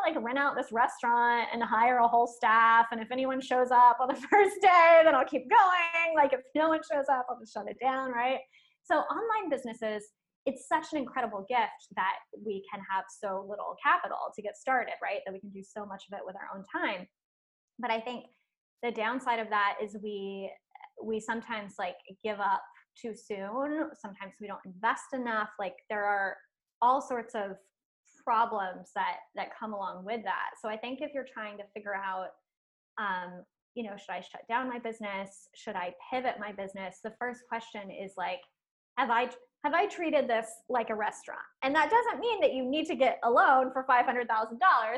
like 0.05 0.21
rent 0.23 0.37
out 0.37 0.55
this 0.55 0.71
restaurant 0.71 1.47
and 1.53 1.63
hire 1.63 1.97
a 1.97 2.07
whole 2.07 2.27
staff. 2.27 2.87
And 2.91 3.01
if 3.01 3.11
anyone 3.11 3.41
shows 3.41 3.71
up 3.71 3.97
on 3.99 4.07
the 4.07 4.15
first 4.31 4.61
day, 4.61 5.01
then 5.03 5.15
I'll 5.15 5.25
keep 5.25 5.49
going. 5.49 6.15
Like 6.15 6.33
if 6.33 6.41
no 6.55 6.69
one 6.69 6.81
shows 6.91 7.05
up, 7.11 7.25
I'll 7.29 7.39
just 7.39 7.53
shut 7.53 7.65
it 7.67 7.77
down, 7.81 8.11
right? 8.11 8.39
So 8.83 8.95
online 8.95 9.49
businesses, 9.49 10.03
it's 10.45 10.67
such 10.67 10.87
an 10.93 10.99
incredible 10.99 11.45
gift 11.49 11.89
that 11.95 12.13
we 12.45 12.63
can 12.71 12.81
have 12.91 13.05
so 13.09 13.45
little 13.49 13.75
capital 13.83 14.17
to 14.35 14.41
get 14.41 14.57
started, 14.57 14.93
right? 15.01 15.19
That 15.25 15.33
we 15.33 15.39
can 15.39 15.49
do 15.49 15.63
so 15.63 15.85
much 15.85 16.03
of 16.11 16.17
it 16.17 16.25
with 16.25 16.35
our 16.35 16.55
own 16.55 16.63
time. 16.71 17.07
But 17.79 17.89
I 17.89 17.99
think 17.99 18.25
the 18.83 18.91
downside 18.91 19.39
of 19.39 19.49
that 19.49 19.75
is 19.83 19.97
we 20.03 20.51
we 21.03 21.19
sometimes 21.19 21.73
like 21.79 21.95
give 22.23 22.39
up 22.39 22.61
too 22.99 23.13
soon. 23.15 23.89
Sometimes 23.99 24.33
we 24.39 24.47
don't 24.47 24.59
invest 24.65 25.13
enough. 25.13 25.49
Like 25.59 25.75
there 25.89 26.05
are 26.05 26.37
all 26.81 27.01
sorts 27.01 27.35
of 27.35 27.57
problems 28.25 28.89
that 28.95 29.17
that 29.35 29.57
come 29.57 29.73
along 29.73 30.03
with 30.03 30.23
that. 30.23 30.51
So 30.61 30.67
I 30.67 30.77
think 30.77 30.99
if 31.01 31.11
you're 31.13 31.27
trying 31.31 31.57
to 31.57 31.63
figure 31.73 31.95
out 31.95 32.29
um, 32.97 33.43
you 33.75 33.83
know, 33.83 33.95
should 33.97 34.11
I 34.11 34.21
shut 34.21 34.47
down 34.47 34.69
my 34.69 34.79
business? 34.79 35.49
Should 35.53 35.75
I 35.75 35.93
pivot 36.09 36.35
my 36.39 36.53
business? 36.53 36.99
The 37.03 37.13
first 37.19 37.41
question 37.47 37.91
is 37.91 38.13
like, 38.17 38.39
have 38.97 39.09
I 39.09 39.29
have 39.65 39.73
I 39.73 39.87
treated 39.87 40.29
this 40.29 40.47
like 40.69 40.89
a 40.89 40.95
restaurant? 40.95 41.41
And 41.63 41.75
that 41.75 41.89
doesn't 41.89 42.21
mean 42.21 42.39
that 42.41 42.53
you 42.53 42.63
need 42.63 42.85
to 42.85 42.95
get 42.95 43.19
a 43.23 43.29
loan 43.29 43.71
for 43.73 43.83
$500,000. 43.89 44.27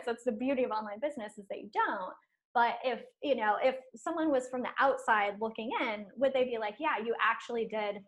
That's 0.05 0.25
the 0.25 0.31
beauty 0.31 0.65
of 0.65 0.71
online 0.71 0.99
business 1.01 1.37
is 1.37 1.45
that 1.49 1.59
you 1.59 1.69
don't. 1.73 2.13
But 2.53 2.75
if, 2.83 2.99
you 3.23 3.35
know, 3.35 3.55
if 3.63 3.75
someone 3.95 4.29
was 4.29 4.49
from 4.49 4.61
the 4.61 4.69
outside 4.79 5.35
looking 5.39 5.71
in, 5.81 6.05
would 6.17 6.33
they 6.33 6.43
be 6.43 6.57
like, 6.59 6.75
yeah, 6.79 7.03
you 7.03 7.15
actually 7.23 7.65
did 7.65 8.01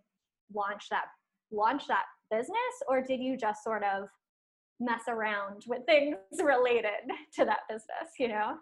launch 0.53 0.89
that 0.89 1.05
launch 1.51 1.87
that 1.87 2.03
business 2.29 2.55
or 2.87 3.01
did 3.01 3.19
you 3.19 3.37
just 3.37 3.63
sort 3.63 3.83
of 3.83 4.03
mess 4.79 5.03
around 5.07 5.63
with 5.67 5.85
things 5.85 6.15
related 6.43 6.85
to 7.35 7.45
that 7.45 7.59
business, 7.67 8.13
you 8.19 8.27
know? 8.27 8.55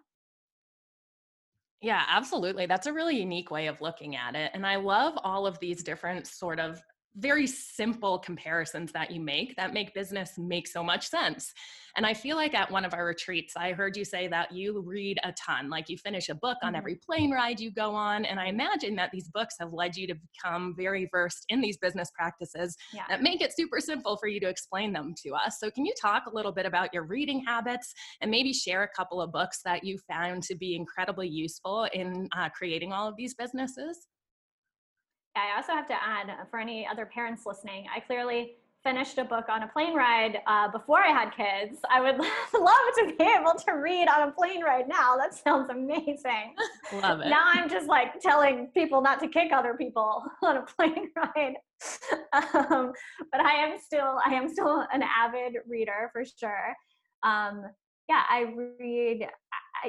Yeah, 1.82 2.03
absolutely. 2.10 2.65
That's 2.65 2.88
a 2.88 2.93
really 2.93 3.19
unique 3.19 3.51
way 3.51 3.67
of 3.67 3.80
looking 3.82 4.15
at 4.15 4.36
it. 4.36 4.51
And 4.53 4.65
I 4.65 4.77
love 4.77 5.13
all 5.23 5.45
of 5.45 5.60
these 5.60 5.84
different 5.84 6.25
sort 6.25 6.60
of 6.60 6.82
very 7.17 7.47
simple 7.47 8.19
comparisons 8.19 8.91
that 8.91 9.12
you 9.12 9.19
make 9.19 9.56
that 9.56 9.73
make 9.73 9.93
business 9.93 10.32
make 10.38 10.67
so 10.67 10.84
much 10.84 11.10
sense. 11.10 11.51
And 11.95 12.06
I 12.06 12.13
feel 12.13 12.36
like 12.36 12.53
at 12.53 12.69
one 12.69 12.86
of 12.86 12.93
our 12.93 13.06
retreats, 13.06 13.56
I 13.58 13.73
heard 13.73 13.97
you 13.97 14.06
say 14.06 14.27
that 14.27 14.51
you 14.51 14.82
read 14.86 15.17
a 15.23 15.34
ton, 15.34 15.67
like 15.67 15.89
you 15.89 15.97
finish 15.97 16.30
a 16.30 16.36
book 16.36 16.58
on 16.62 16.69
mm-hmm. 16.69 16.77
every 16.77 16.95
plane 16.95 17.32
ride 17.32 17.60
you 17.60 17.71
go 17.71 17.95
on. 17.95 18.23
And 18.23 18.39
I 18.39 18.47
imagine 18.47 18.95
that 18.97 19.10
these 19.12 19.30
books 19.30 19.56
have 19.60 19.73
led 19.73 19.97
you 19.97 20.06
to 20.08 20.15
become 20.15 20.75
very 20.77 21.10
versed 21.12 21.45
in 21.49 21.60
these 21.60 21.77
business 21.77 22.12
practices 22.15 22.77
yeah. 22.93 23.03
that 23.10 23.23
make 23.23 23.41
it 23.41 23.56
super 23.56 23.80
simple 23.80 24.15
for 24.17 24.27
you 24.27 24.39
to 24.41 24.47
explain 24.47 24.93
them 24.93 25.15
to 25.23 25.32
us. 25.32 25.58
So, 25.60 25.71
can 25.71 25.86
you 25.86 25.93
talk 25.99 26.25
a 26.27 26.36
little 26.36 26.51
bit 26.51 26.67
about 26.67 26.93
your 26.93 27.03
reading 27.03 27.43
habits 27.43 27.93
and 28.21 28.30
maybe 28.30 28.53
share 28.53 28.84
a 28.84 28.89
couple 28.95 29.19
of 29.19 29.32
books 29.32 29.62
that 29.65 29.84
you 29.84 29.97
found 30.08 30.43
to 30.43 30.56
be 30.56 30.75
incredibly 30.75 31.27
useful 31.27 31.88
in 31.93 32.30
uh, 32.38 32.49
creating 32.49 32.91
all 32.93 33.08
of 33.08 33.15
these 33.17 33.34
businesses? 33.34 34.08
I 35.38 35.56
also 35.56 35.73
have 35.73 35.88
to 35.88 35.93
add 35.93 36.30
uh, 36.30 36.45
for 36.50 36.60
any 36.60 36.88
other 36.88 37.06
parents 37.06 37.45
listening, 37.45 37.86
I 37.95 38.00
clearly 38.00 38.56
finished 38.84 39.17
a 39.17 39.23
book 39.23 39.45
on 39.50 39.63
a 39.63 39.67
plane 39.67 39.93
ride 39.93 40.39
uh, 40.47 40.69
before 40.69 41.00
I 41.00 41.10
had 41.10 41.32
kids. 41.36 41.80
I 41.89 42.00
would 42.00 42.17
love 42.60 42.88
to 43.00 43.13
be 43.17 43.23
able 43.23 43.54
to 43.65 43.71
read 43.73 44.08
on 44.08 44.30
a 44.30 44.32
plane 44.32 44.63
ride 44.63 44.88
now. 44.88 45.17
That 45.17 45.34
sounds 45.34 45.69
amazing. 45.69 46.56
Love 46.93 47.19
it. 47.19 47.28
Now 47.28 47.43
I'm 47.45 47.69
just 47.69 47.88
like 47.88 48.21
telling 48.21 48.67
people 48.73 49.02
not 49.02 49.19
to 49.19 49.28
kick 49.28 49.52
other 49.52 49.73
people 49.73 50.23
on 50.41 50.58
a 50.58 50.62
plane 50.62 51.10
ride. 51.17 51.56
Um, 52.32 52.93
but 53.32 53.41
I 53.41 53.54
am 53.56 53.78
still, 53.78 54.19
I 54.26 54.34
am 54.34 54.47
still 54.47 54.86
an 54.93 55.04
avid 55.04 55.56
reader 55.67 56.10
for 56.13 56.23
sure. 56.23 56.73
Um, 57.23 57.63
yeah, 58.09 58.23
I 58.29 58.53
read 58.79 59.27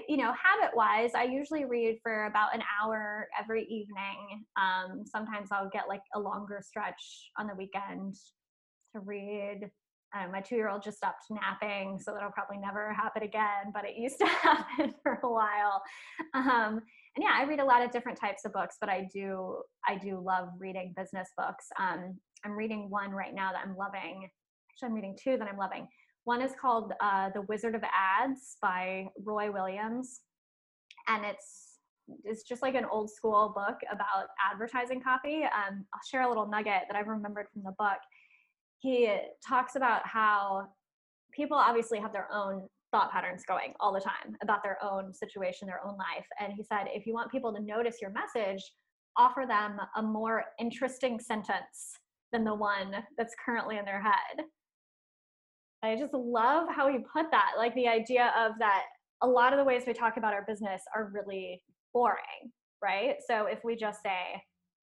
you 0.08 0.16
know, 0.16 0.32
habit 0.32 0.76
wise, 0.76 1.12
I 1.14 1.24
usually 1.24 1.64
read 1.64 1.98
for 2.02 2.26
about 2.26 2.54
an 2.54 2.62
hour 2.80 3.28
every 3.38 3.64
evening. 3.64 4.44
Um, 4.56 5.04
sometimes 5.06 5.48
I'll 5.52 5.70
get 5.70 5.88
like 5.88 6.02
a 6.14 6.20
longer 6.20 6.60
stretch 6.62 7.30
on 7.38 7.46
the 7.46 7.54
weekend 7.54 8.16
to 8.94 9.00
read. 9.00 9.70
Um, 10.16 10.32
my 10.32 10.40
two 10.40 10.56
year 10.56 10.68
old 10.70 10.82
just 10.82 10.96
stopped 10.96 11.24
napping, 11.30 11.98
so 12.00 12.12
that'll 12.14 12.30
probably 12.30 12.56
never 12.58 12.92
happen 12.94 13.22
again, 13.22 13.72
but 13.74 13.84
it 13.84 13.96
used 13.96 14.18
to 14.18 14.26
happen 14.42 14.94
for 15.02 15.20
a 15.22 15.30
while. 15.30 15.82
Um, 16.34 16.80
and 17.16 17.22
yeah, 17.22 17.34
I 17.34 17.44
read 17.44 17.60
a 17.60 17.64
lot 17.64 17.82
of 17.82 17.90
different 17.90 18.18
types 18.18 18.44
of 18.44 18.52
books, 18.52 18.76
but 18.80 18.88
I 18.88 19.06
do 19.12 19.56
I 19.86 19.96
do 19.96 20.18
love 20.18 20.48
reading 20.58 20.94
business 20.96 21.28
books. 21.36 21.66
Um, 21.78 22.18
I'm 22.44 22.52
reading 22.52 22.88
one 22.88 23.10
right 23.10 23.34
now 23.34 23.52
that 23.52 23.62
I'm 23.66 23.76
loving. 23.76 24.28
Actually, 24.70 24.88
I'm 24.88 24.94
reading 24.94 25.16
two 25.22 25.36
that 25.36 25.48
I'm 25.48 25.58
loving. 25.58 25.86
One 26.28 26.42
is 26.42 26.52
called 26.60 26.92
uh, 27.00 27.30
The 27.30 27.40
Wizard 27.48 27.74
of 27.74 27.82
Ads 27.84 28.58
by 28.60 29.06
Roy 29.24 29.50
Williams. 29.50 30.20
and 31.06 31.24
it's 31.24 31.78
it's 32.22 32.42
just 32.42 32.60
like 32.60 32.74
an 32.74 32.84
old 32.84 33.10
school 33.10 33.54
book 33.54 33.78
about 33.90 34.26
advertising 34.52 35.00
copy. 35.00 35.44
Um, 35.44 35.86
I'll 35.94 36.06
share 36.06 36.20
a 36.20 36.28
little 36.28 36.46
nugget 36.46 36.82
that 36.86 36.96
I've 36.96 37.08
remembered 37.08 37.46
from 37.50 37.62
the 37.62 37.72
book. 37.78 37.96
He 38.78 39.10
talks 39.46 39.74
about 39.74 40.06
how 40.06 40.68
people 41.32 41.56
obviously 41.56 41.98
have 41.98 42.12
their 42.12 42.30
own 42.30 42.68
thought 42.90 43.10
patterns 43.10 43.44
going 43.48 43.72
all 43.80 43.94
the 43.94 44.00
time 44.00 44.36
about 44.42 44.62
their 44.62 44.76
own 44.84 45.14
situation, 45.14 45.66
their 45.66 45.82
own 45.82 45.96
life. 45.96 46.26
And 46.38 46.52
he 46.52 46.62
said, 46.62 46.88
if 46.88 47.06
you 47.06 47.14
want 47.14 47.32
people 47.32 47.54
to 47.54 47.62
notice 47.62 48.02
your 48.02 48.10
message, 48.10 48.62
offer 49.16 49.46
them 49.48 49.80
a 49.96 50.02
more 50.02 50.44
interesting 50.60 51.20
sentence 51.20 51.94
than 52.32 52.44
the 52.44 52.54
one 52.54 52.96
that's 53.16 53.34
currently 53.42 53.78
in 53.78 53.86
their 53.86 54.02
head. 54.02 54.44
I 55.82 55.96
just 55.96 56.14
love 56.14 56.68
how 56.74 56.88
he 56.88 56.98
put 56.98 57.30
that. 57.30 57.52
Like 57.56 57.74
the 57.74 57.88
idea 57.88 58.32
of 58.36 58.52
that 58.58 58.84
a 59.22 59.26
lot 59.26 59.52
of 59.52 59.58
the 59.58 59.64
ways 59.64 59.82
we 59.86 59.92
talk 59.92 60.16
about 60.16 60.34
our 60.34 60.44
business 60.46 60.82
are 60.94 61.10
really 61.12 61.62
boring, 61.92 62.52
right? 62.82 63.16
So 63.26 63.46
if 63.46 63.64
we 63.64 63.74
just 63.76 64.02
say 64.02 64.42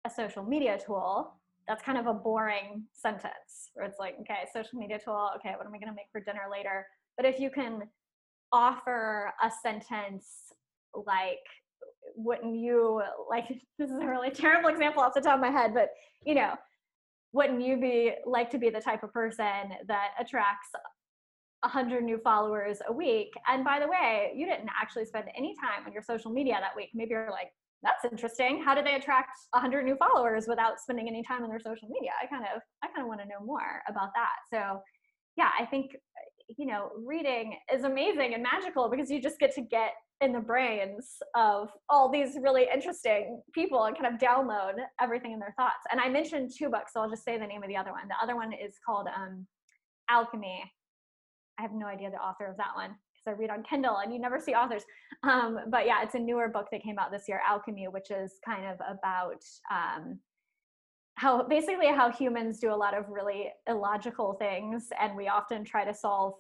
a 0.06 0.10
social 0.10 0.44
media 0.44 0.80
tool, 0.84 1.34
that's 1.68 1.84
kind 1.84 1.98
of 1.98 2.08
a 2.08 2.14
boring 2.14 2.84
sentence 2.94 3.72
where 3.74 3.86
it's 3.86 4.00
like, 4.00 4.16
okay, 4.22 4.48
social 4.54 4.78
media 4.78 5.00
tool, 5.04 5.32
okay, 5.36 5.54
what 5.58 5.66
am 5.66 5.74
I 5.74 5.80
going 5.80 5.90
to 5.90 5.96
make 5.96 6.08
for 6.12 6.22
dinner 6.22 6.44
later? 6.52 6.86
But 7.18 7.26
if 7.26 7.40
you 7.40 7.50
can 7.50 7.84
offer 8.52 9.32
a 9.44 9.52
sentence 9.64 10.28
like, 10.94 11.40
wouldn't 12.16 12.56
you 12.56 13.02
like 13.30 13.48
this 13.80 13.90
is 13.90 14.00
a 14.00 14.08
really 14.08 14.30
terrible 14.32 14.70
example 14.70 15.02
off 15.02 15.14
the 15.14 15.22
top 15.22 15.36
of 15.36 15.42
my 15.42 15.52
head, 15.52 15.74
but 15.74 15.90
you 16.24 16.36
know, 16.36 16.54
wouldn't 17.36 17.62
you 17.62 17.76
be 17.78 18.14
like 18.26 18.50
to 18.50 18.58
be 18.58 18.70
the 18.70 18.80
type 18.80 19.04
of 19.04 19.12
person 19.12 19.64
that 19.88 20.12
attracts 20.18 20.70
100 21.62 22.04
new 22.04 22.18
followers 22.24 22.80
a 22.88 22.94
week. 22.94 23.34
And 23.48 23.66
by 23.66 23.80
the 23.80 23.88
way, 23.88 24.32
you 24.36 24.46
didn't 24.46 24.70
actually 24.80 25.06
spend 25.06 25.26
any 25.36 25.54
time 25.60 25.86
on 25.86 25.92
your 25.92 26.02
social 26.02 26.32
media 26.32 26.58
that 26.62 26.76
week. 26.78 26.92
Maybe 26.94 27.12
you're 27.12 27.32
like, 27.32 27.52
that's 27.84 28.06
interesting. 28.10 28.64
How 28.64 28.74
did 28.74 28.86
they 28.86 28.96
attract 28.96 29.32
100 29.52 29.84
new 29.84 29.98
followers 29.98 30.46
without 30.48 30.80
spending 30.80 31.10
any 31.10 31.24
time 31.24 31.44
on 31.44 31.50
their 31.50 31.60
social 31.60 31.90
media? 31.90 32.12
I 32.22 32.26
kind 32.28 32.46
of, 32.56 32.62
I 32.84 32.88
kind 32.88 33.02
of 33.02 33.08
want 33.08 33.20
to 33.22 33.28
know 33.28 33.44
more 33.44 33.82
about 33.90 34.12
that. 34.16 34.38
So, 34.50 34.82
yeah, 35.36 35.50
I 35.60 35.66
think, 35.66 35.92
you 36.58 36.66
know, 36.66 36.92
reading 37.06 37.56
is 37.74 37.84
amazing 37.84 38.34
and 38.34 38.44
magical 38.44 38.90
because 38.90 39.10
you 39.10 39.22
just 39.22 39.40
get 39.40 39.54
to 39.56 39.62
get 39.62 39.92
in 40.22 40.32
the 40.32 40.40
brains 40.40 41.18
of 41.36 41.70
all 41.90 42.10
these 42.10 42.38
really 42.42 42.68
interesting 42.74 43.42
people 43.54 43.84
and 43.84 43.98
kind 43.98 44.14
of 44.14 44.20
download 44.20 44.74
everything 45.02 45.34
in 45.34 45.40
their 45.40 45.54
thoughts. 45.58 45.84
And 45.92 46.00
I 46.00 46.08
mentioned 46.08 46.52
two 46.58 46.70
books, 46.70 46.94
so 46.94 47.02
I'll 47.02 47.10
just 47.10 47.26
say 47.26 47.38
the 47.38 47.46
name 47.46 47.64
of 47.64 47.70
the 47.70 47.76
other 47.76 47.92
one. 47.92 48.08
The 48.08 48.16
other 48.24 48.36
one 48.36 48.54
is 48.54 48.76
called 48.86 49.08
um, 49.08 49.46
Alchemy 50.10 50.64
I 51.58 51.62
have 51.62 51.74
no 51.74 51.88
idea 51.88 52.10
the 52.12 52.18
author 52.18 52.46
of 52.46 52.58
that 52.58 52.76
one 52.76 52.92
because 53.14 53.28
I 53.28 53.40
read 53.40 53.50
on 53.50 53.64
Kindle 53.64 53.98
and 53.98 54.14
you 54.14 54.20
never 54.20 54.40
see 54.40 54.54
authors. 54.54 54.84
Um, 55.24 55.60
but 55.70 55.86
yeah, 55.86 56.04
it's 56.04 56.16
a 56.16 56.20
newer 56.20 56.50
book 56.50 56.68
that 56.72 56.84
came 56.84 57.00
out 57.00 57.12
this 57.12 57.24
year, 57.28 57.42
Alchemy, 57.48 57.88
which 57.88 58.12
is 58.12 58.34
kind 58.46 58.66
of 58.66 58.76
about 58.88 59.44
um, 59.72 60.20
how 61.16 61.48
basically 61.48 61.88
how 61.88 62.12
humans 62.12 62.60
do 62.60 62.72
a 62.72 62.76
lot 62.76 62.96
of 62.96 63.10
really 63.10 63.52
illogical 63.68 64.34
things, 64.34 64.90
and 65.00 65.16
we 65.16 65.28
often 65.28 65.64
try 65.64 65.86
to 65.86 65.94
solve 65.94 66.34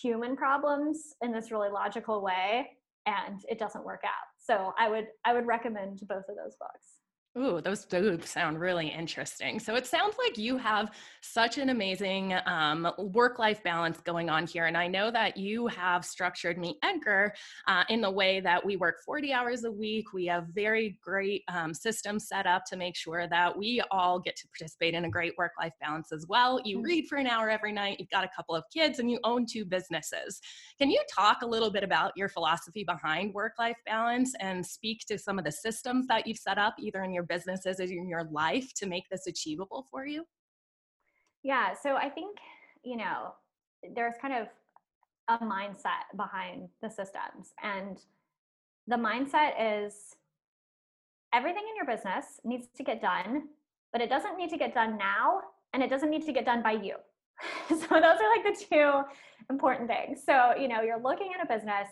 human 0.00 0.36
problems 0.36 1.14
in 1.22 1.32
this 1.32 1.50
really 1.50 1.70
logical 1.70 2.22
way, 2.22 2.68
and 3.06 3.40
it 3.48 3.58
doesn't 3.58 3.84
work 3.84 4.02
out. 4.04 4.28
So 4.38 4.72
I 4.78 4.88
would 4.88 5.06
I 5.24 5.32
would 5.32 5.46
recommend 5.46 6.00
both 6.08 6.24
of 6.28 6.36
those 6.36 6.56
books. 6.58 6.97
Ooh, 7.36 7.60
those 7.60 7.84
do 7.84 8.18
sound 8.24 8.58
really 8.58 8.88
interesting. 8.88 9.60
So 9.60 9.76
it 9.76 9.86
sounds 9.86 10.16
like 10.18 10.38
you 10.38 10.56
have 10.56 10.90
such 11.20 11.58
an 11.58 11.68
amazing 11.68 12.34
um, 12.46 12.90
work 12.98 13.38
life 13.38 13.62
balance 13.62 14.00
going 14.00 14.30
on 14.30 14.46
here. 14.46 14.64
And 14.64 14.76
I 14.76 14.88
know 14.88 15.10
that 15.10 15.36
you 15.36 15.66
have 15.68 16.04
structured 16.04 16.58
Meet 16.58 16.78
Edgar 16.82 17.34
uh, 17.68 17.84
in 17.90 18.00
the 18.00 18.10
way 18.10 18.40
that 18.40 18.64
we 18.64 18.76
work 18.76 18.96
40 19.04 19.32
hours 19.32 19.64
a 19.64 19.70
week. 19.70 20.12
We 20.12 20.26
have 20.26 20.46
very 20.54 20.98
great 21.04 21.44
um, 21.48 21.74
systems 21.74 22.26
set 22.26 22.46
up 22.46 22.64
to 22.70 22.76
make 22.76 22.96
sure 22.96 23.28
that 23.28 23.56
we 23.56 23.82
all 23.90 24.18
get 24.18 24.34
to 24.36 24.48
participate 24.48 24.94
in 24.94 25.04
a 25.04 25.10
great 25.10 25.34
work 25.36 25.52
life 25.60 25.74
balance 25.80 26.10
as 26.12 26.26
well. 26.28 26.60
You 26.64 26.78
mm-hmm. 26.78 26.86
read 26.86 27.08
for 27.08 27.18
an 27.18 27.26
hour 27.26 27.50
every 27.50 27.72
night, 27.72 28.00
you've 28.00 28.10
got 28.10 28.24
a 28.24 28.30
couple 28.34 28.56
of 28.56 28.64
kids, 28.72 28.98
and 28.98 29.10
you 29.10 29.20
own 29.22 29.44
two 29.46 29.64
businesses. 29.64 30.40
Can 30.80 30.90
you 30.90 31.00
talk 31.14 31.42
a 31.42 31.46
little 31.46 31.70
bit 31.70 31.84
about 31.84 32.12
your 32.16 32.30
philosophy 32.30 32.84
behind 32.84 33.34
work 33.34 33.52
life 33.58 33.76
balance 33.86 34.34
and 34.40 34.66
speak 34.66 35.04
to 35.06 35.18
some 35.18 35.38
of 35.38 35.44
the 35.44 35.52
systems 35.52 36.06
that 36.08 36.26
you've 36.26 36.38
set 36.38 36.58
up 36.58 36.74
either 36.80 37.04
in 37.04 37.12
your 37.12 37.17
businesses 37.22 37.80
in 37.80 38.08
your 38.08 38.24
life 38.24 38.72
to 38.74 38.86
make 38.86 39.08
this 39.10 39.26
achievable 39.26 39.86
for 39.90 40.06
you? 40.06 40.24
Yeah, 41.42 41.74
so 41.80 41.96
I 41.96 42.08
think, 42.08 42.38
you 42.84 42.96
know, 42.96 43.34
there's 43.94 44.14
kind 44.20 44.34
of 44.34 44.48
a 45.28 45.44
mindset 45.44 46.16
behind 46.16 46.68
the 46.82 46.88
systems. 46.88 47.52
And 47.62 47.98
the 48.86 48.96
mindset 48.96 49.84
is 49.86 50.16
everything 51.32 51.62
in 51.68 51.76
your 51.76 51.86
business 51.86 52.40
needs 52.44 52.68
to 52.76 52.82
get 52.82 53.00
done, 53.00 53.48
but 53.92 54.00
it 54.00 54.08
doesn't 54.08 54.36
need 54.36 54.50
to 54.50 54.56
get 54.56 54.74
done 54.74 54.96
now 54.96 55.40
and 55.72 55.82
it 55.82 55.90
doesn't 55.90 56.10
need 56.10 56.24
to 56.24 56.32
get 56.32 56.44
done 56.44 56.62
by 56.62 56.72
you. 56.72 56.94
so 57.68 57.76
those 57.76 57.86
are 57.92 58.36
like 58.36 58.44
the 58.44 58.64
two 58.70 59.02
important 59.50 59.88
things. 59.88 60.20
So, 60.24 60.54
you 60.58 60.68
know, 60.68 60.80
you're 60.80 61.00
looking 61.00 61.30
at 61.38 61.44
a 61.44 61.52
business, 61.52 61.88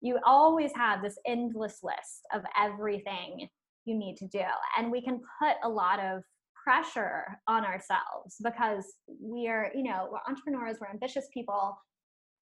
you 0.00 0.18
always 0.26 0.72
have 0.74 1.02
this 1.02 1.18
endless 1.26 1.80
list 1.82 2.26
of 2.34 2.42
everything 2.60 3.48
you 3.84 3.96
need 3.96 4.16
to 4.18 4.26
do. 4.28 4.44
And 4.78 4.90
we 4.90 5.02
can 5.02 5.20
put 5.40 5.56
a 5.64 5.68
lot 5.68 6.00
of 6.00 6.22
pressure 6.62 7.24
on 7.48 7.64
ourselves 7.64 8.36
because 8.42 8.84
we 9.20 9.48
are, 9.48 9.70
you 9.74 9.82
know, 9.82 10.08
we're 10.10 10.20
entrepreneurs, 10.28 10.76
we're 10.80 10.90
ambitious 10.90 11.26
people. 11.34 11.76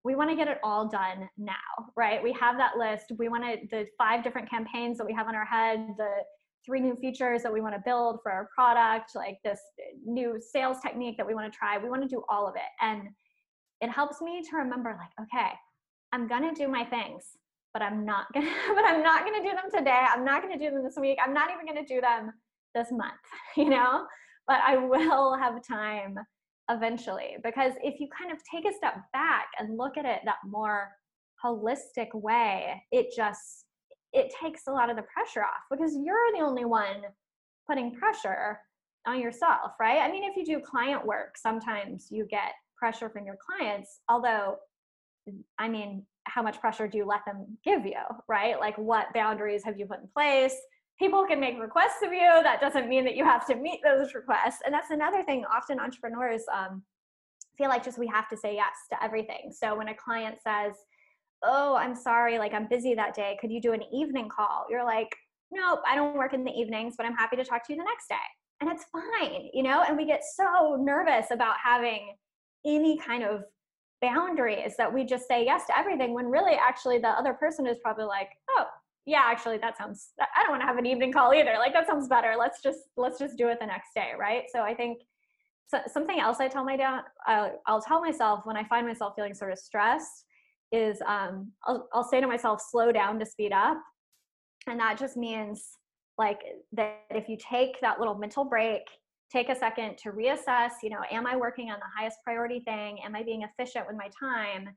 We 0.05 0.15
want 0.15 0.31
to 0.31 0.37
get 0.37 0.49
it 0.49 0.59
all 0.63 0.89
done 0.89 1.29
now, 1.37 1.55
right? 1.97 2.23
We 2.23 2.33
have 2.33 2.57
that 2.57 2.79
list. 2.79 3.13
We 3.19 3.29
want 3.29 3.45
to, 3.45 3.59
the 3.71 3.87
five 3.99 4.25
different 4.25 4.49
campaigns 4.49 4.99
that 4.99 5.07
we 5.07 5.13
have 5.13 5.29
on 5.29 5.35
our 5.35 5.45
head, 5.45 5.87
the 5.99 6.11
three 6.65 6.81
new 6.81 6.97
features 6.97 7.43
that 7.43 7.53
we 7.53 7.61
want 7.61 7.75
to 7.75 7.83
build 7.85 8.21
for 8.23 8.33
our 8.33 8.49
product, 8.55 9.13
like 9.15 9.39
this 9.45 9.61
uh, 9.79 9.97
new 10.05 10.39
sales 10.41 10.79
technique 10.83 11.17
that 11.17 11.27
we 11.27 11.35
want 11.35 11.51
to 11.51 11.57
try. 11.57 11.79
We 11.79 11.91
want 11.91 12.03
to 12.03 12.09
do 12.09 12.23
all 12.29 12.49
of 12.49 12.55
it. 12.57 12.71
And 12.81 13.09
it 13.81 13.91
helps 13.91 14.21
me 14.21 14.43
to 14.51 14.57
remember, 14.57 14.99
like, 14.99 15.27
okay, 15.27 15.53
I'm 16.13 16.29
going 16.29 16.43
to 16.43 16.55
do 16.55 16.69
my 16.69 16.85
things 16.85 17.25
but 17.73 17.83
I'm 17.83 18.05
not 18.05 18.27
gonna 18.33 18.51
but 18.75 18.85
I'm 18.85 19.03
not 19.03 19.25
gonna 19.25 19.43
do 19.43 19.51
them 19.51 19.71
today. 19.73 20.05
I'm 20.13 20.25
not 20.25 20.43
gonna 20.43 20.59
do 20.59 20.71
them 20.71 20.83
this 20.83 20.97
week. 21.01 21.19
I'm 21.25 21.35
not 21.35 21.51
even 21.51 21.67
gonna 21.67 21.87
do 21.87 22.01
them 22.01 22.33
this 22.75 22.89
month, 22.91 23.21
you 23.57 23.69
know? 23.69 24.07
But 24.47 24.61
I 24.67 24.77
will 24.77 25.37
have 25.37 25.67
time 25.67 26.19
eventually 26.71 27.37
because 27.43 27.73
if 27.83 28.01
you 28.01 28.09
kind 28.17 28.33
of 28.33 28.39
take 28.51 28.65
a 28.65 28.75
step 28.77 28.95
back 29.13 29.47
and 29.59 29.77
look 29.77 29.97
at 29.97 30.05
it 30.05 30.21
that 30.25 30.39
more 30.47 30.91
holistic 31.45 32.09
way, 32.15 32.83
it 32.91 33.09
just 33.17 33.67
it 34.13 34.33
takes 34.43 34.63
a 34.67 34.73
lot 34.73 34.91
of 34.91 34.97
the 34.97 35.03
pressure 35.03 35.43
off 35.43 35.63
because 35.71 35.97
you're 36.03 36.17
the 36.37 36.45
only 36.45 36.65
one 36.65 37.03
putting 37.69 37.95
pressure 37.95 38.59
on 39.07 39.21
yourself, 39.21 39.73
right? 39.81 39.99
I 39.99 40.11
mean, 40.11 40.25
if 40.25 40.37
you 40.37 40.45
do 40.45 40.61
client 40.61 41.07
work, 41.07 41.37
sometimes 41.37 42.09
you 42.11 42.27
get 42.29 42.53
pressure 42.77 43.09
from 43.09 43.25
your 43.25 43.37
clients, 43.47 44.01
although 44.09 44.57
I 45.59 45.69
mean, 45.69 46.07
how 46.33 46.43
much 46.43 46.61
pressure 46.61 46.87
do 46.87 46.99
you 46.99 47.05
let 47.05 47.25
them 47.27 47.59
give 47.65 47.85
you, 47.85 48.01
right? 48.29 48.59
Like, 48.59 48.77
what 48.79 49.13
boundaries 49.15 49.63
have 49.65 49.79
you 49.79 49.87
put 49.87 50.01
in 50.01 50.09
place? 50.15 50.55
People 50.99 51.27
can 51.27 51.41
make 51.41 51.59
requests 51.59 52.03
of 52.05 52.13
you. 52.13 52.43
That 52.43 52.61
doesn't 52.61 52.89
mean 52.89 53.05
that 53.05 53.17
you 53.17 53.25
have 53.25 53.47
to 53.47 53.57
meet 53.57 53.81
those 53.83 54.15
requests. 54.15 54.61
And 54.65 54.73
that's 54.73 54.91
another 54.91 55.23
thing. 55.25 55.45
Often 55.53 55.81
entrepreneurs 55.81 56.43
um, 56.55 56.83
feel 57.57 57.69
like 57.69 57.85
just 57.85 57.99
we 57.99 58.07
have 58.07 58.29
to 58.29 58.37
say 58.37 58.55
yes 58.55 58.75
to 58.91 59.03
everything. 59.03 59.51
So 59.51 59.77
when 59.77 59.89
a 59.89 59.95
client 59.95 60.37
says, 60.43 60.75
Oh, 61.43 61.75
I'm 61.75 61.95
sorry, 61.95 62.39
like 62.39 62.53
I'm 62.53 62.69
busy 62.69 62.95
that 62.95 63.15
day, 63.15 63.39
could 63.41 63.51
you 63.51 63.63
do 63.63 63.73
an 63.73 63.83
evening 63.93 64.29
call? 64.29 64.67
You're 64.69 64.85
like, 64.85 65.09
Nope, 65.51 65.81
I 65.87 65.97
don't 65.97 66.17
work 66.17 66.35
in 66.35 66.45
the 66.45 66.53
evenings, 66.53 66.95
but 66.97 67.07
I'm 67.07 67.17
happy 67.17 67.37
to 67.37 67.45
talk 67.45 67.67
to 67.67 67.73
you 67.73 67.79
the 67.79 67.85
next 67.85 68.09
day. 68.09 68.17
And 68.61 68.71
it's 68.71 68.85
fine, 68.93 69.49
you 69.55 69.63
know? 69.63 69.85
And 69.89 69.97
we 69.97 70.05
get 70.05 70.23
so 70.23 70.77
nervous 70.79 71.31
about 71.31 71.57
having 71.63 72.15
any 72.67 72.99
kind 72.99 73.25
of 73.25 73.45
boundaries 74.01 74.75
that 74.79 74.93
we 74.93 75.05
just 75.05 75.29
say 75.29 75.45
yes 75.45 75.67
to 75.67 75.79
everything 75.79 76.15
when 76.15 76.27
really 76.27 76.55
actually 76.55 76.99
the 76.99 77.09
other 77.09 77.35
person 77.35 77.67
is 77.67 77.79
probably 77.83 78.05
like 78.05 78.31
oh 78.51 78.65
yeah 79.07 79.23
actually 79.25 79.59
that 79.59 79.77
sounds 79.77 80.11
i 80.21 80.43
don't 80.43 80.51
want 80.51 80.63
to 80.63 80.67
have 80.67 80.79
an 80.79 80.87
evening 80.87 81.13
call 81.13 81.33
either 81.35 81.55
like 81.59 81.73
that 81.73 81.87
sounds 81.87 82.09
better 82.09 82.35
let's 82.39 82.63
just 82.63 82.81
let's 82.97 83.19
just 83.19 83.37
do 83.37 83.49
it 83.49 83.59
the 83.61 83.67
next 83.67 83.89
day 83.95 84.13
right? 84.19 84.45
So 84.53 84.61
i 84.61 84.75
think 84.75 85.03
so, 85.69 85.79
something 85.93 86.19
else 86.19 86.39
i 86.41 86.49
tell 86.49 86.65
my 86.65 86.77
dad 86.77 87.03
uh, 87.29 87.51
i'll 87.67 87.83
tell 87.83 88.01
myself 88.01 88.41
when 88.45 88.57
i 88.57 88.65
find 88.65 88.87
myself 88.87 89.15
feeling 89.17 89.35
sort 89.35 89.53
of 89.53 89.59
stressed 89.59 90.25
is 90.73 91.03
um, 91.07 91.51
I'll, 91.67 91.89
I'll 91.93 92.05
say 92.05 92.21
to 92.21 92.29
myself 92.29 92.63
slow 92.71 92.93
down 92.93 93.19
to 93.19 93.27
speed 93.27 93.53
up 93.53 93.79
and 94.69 94.79
that 94.79 94.99
just 94.99 95.17
means 95.17 95.79
like 96.17 96.41
that 96.73 97.01
if 97.11 97.29
you 97.29 97.37
take 97.37 97.81
that 97.81 97.99
little 97.99 98.15
mental 98.15 98.45
break 98.45 98.83
take 99.31 99.49
a 99.49 99.55
second 99.55 99.97
to 99.97 100.11
reassess 100.11 100.71
you 100.83 100.91
know 100.91 101.01
am 101.11 101.27
i 101.27 101.37
working 101.37 101.71
on 101.71 101.79
the 101.79 101.87
highest 101.97 102.19
priority 102.25 102.61
thing? 102.61 102.99
Am 103.05 103.15
i 103.15 103.23
being 103.23 103.43
efficient 103.43 103.87
with 103.87 103.97
my 103.97 104.09
time? 104.19 104.69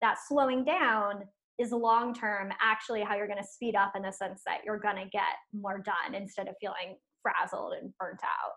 That 0.00 0.16
slowing 0.26 0.64
down 0.64 1.24
is 1.58 1.70
long 1.72 2.14
term 2.14 2.50
actually 2.60 3.02
how 3.02 3.14
you're 3.14 3.26
going 3.26 3.42
to 3.42 3.48
speed 3.48 3.76
up 3.76 3.92
in 3.94 4.02
the 4.02 4.12
sense 4.12 4.42
that 4.46 4.60
you're 4.64 4.78
going 4.78 4.96
to 4.96 5.08
get 5.10 5.36
more 5.52 5.78
done 5.78 6.14
instead 6.14 6.48
of 6.48 6.54
feeling 6.60 6.96
frazzled 7.22 7.74
and 7.80 7.92
burnt 7.98 8.20
out 8.24 8.52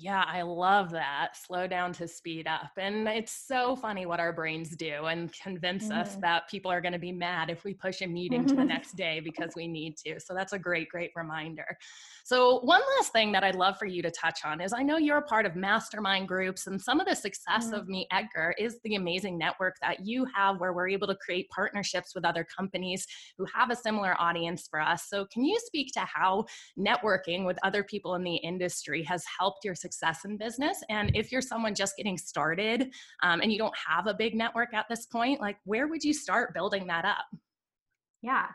Yeah, 0.00 0.22
I 0.28 0.42
love 0.42 0.92
that. 0.92 1.36
Slow 1.36 1.66
down 1.66 1.92
to 1.94 2.06
speed 2.06 2.46
up. 2.46 2.70
And 2.76 3.08
it's 3.08 3.32
so 3.32 3.74
funny 3.74 4.06
what 4.06 4.20
our 4.20 4.32
brains 4.32 4.76
do 4.76 5.06
and 5.06 5.32
convince 5.32 5.88
mm. 5.88 6.00
us 6.00 6.14
that 6.20 6.48
people 6.48 6.70
are 6.70 6.80
going 6.80 6.92
to 6.92 7.00
be 7.00 7.10
mad 7.10 7.50
if 7.50 7.64
we 7.64 7.74
push 7.74 8.00
a 8.02 8.06
meeting 8.06 8.46
to 8.46 8.54
the 8.54 8.64
next 8.64 8.94
day 8.94 9.18
because 9.18 9.54
we 9.56 9.66
need 9.66 9.96
to. 10.06 10.20
So 10.20 10.34
that's 10.34 10.52
a 10.52 10.58
great, 10.58 10.88
great 10.88 11.10
reminder. 11.16 11.66
So, 12.22 12.60
one 12.60 12.82
last 12.96 13.10
thing 13.12 13.32
that 13.32 13.42
I'd 13.42 13.56
love 13.56 13.76
for 13.76 13.86
you 13.86 14.02
to 14.02 14.10
touch 14.10 14.40
on 14.44 14.60
is 14.60 14.72
I 14.72 14.82
know 14.82 14.98
you're 14.98 15.18
a 15.18 15.22
part 15.22 15.46
of 15.46 15.56
mastermind 15.56 16.28
groups, 16.28 16.66
and 16.68 16.80
some 16.80 17.00
of 17.00 17.06
the 17.06 17.16
success 17.16 17.68
mm. 17.68 17.72
of 17.72 17.88
Meet 17.88 18.06
Edgar 18.12 18.54
is 18.58 18.78
the 18.84 18.94
amazing 18.94 19.36
network 19.36 19.76
that 19.80 20.06
you 20.06 20.26
have 20.32 20.60
where 20.60 20.74
we're 20.74 20.90
able 20.90 21.06
to 21.08 21.16
create 21.16 21.48
partnerships 21.48 22.14
with 22.14 22.24
other 22.24 22.46
companies 22.56 23.06
who 23.36 23.46
have 23.52 23.70
a 23.70 23.76
similar 23.76 24.14
audience 24.20 24.68
for 24.70 24.80
us. 24.80 25.06
So, 25.08 25.24
can 25.32 25.42
you 25.42 25.58
speak 25.64 25.90
to 25.94 26.00
how 26.00 26.44
networking 26.78 27.44
with 27.44 27.58
other 27.64 27.82
people 27.82 28.14
in 28.14 28.22
the 28.22 28.36
industry 28.36 29.02
has 29.02 29.24
helped 29.38 29.64
your 29.64 29.74
success 29.74 29.87
in 30.24 30.36
business? 30.36 30.82
And 30.88 31.10
if 31.14 31.30
you're 31.32 31.42
someone 31.42 31.74
just 31.74 31.96
getting 31.96 32.18
started 32.18 32.92
um, 33.22 33.40
and 33.40 33.52
you 33.52 33.58
don't 33.58 33.74
have 33.76 34.06
a 34.06 34.14
big 34.14 34.34
network 34.34 34.74
at 34.74 34.86
this 34.88 35.06
point, 35.06 35.40
like 35.40 35.58
where 35.64 35.88
would 35.88 36.02
you 36.02 36.12
start 36.12 36.54
building 36.54 36.86
that 36.86 37.04
up? 37.04 37.26
Yeah. 38.22 38.46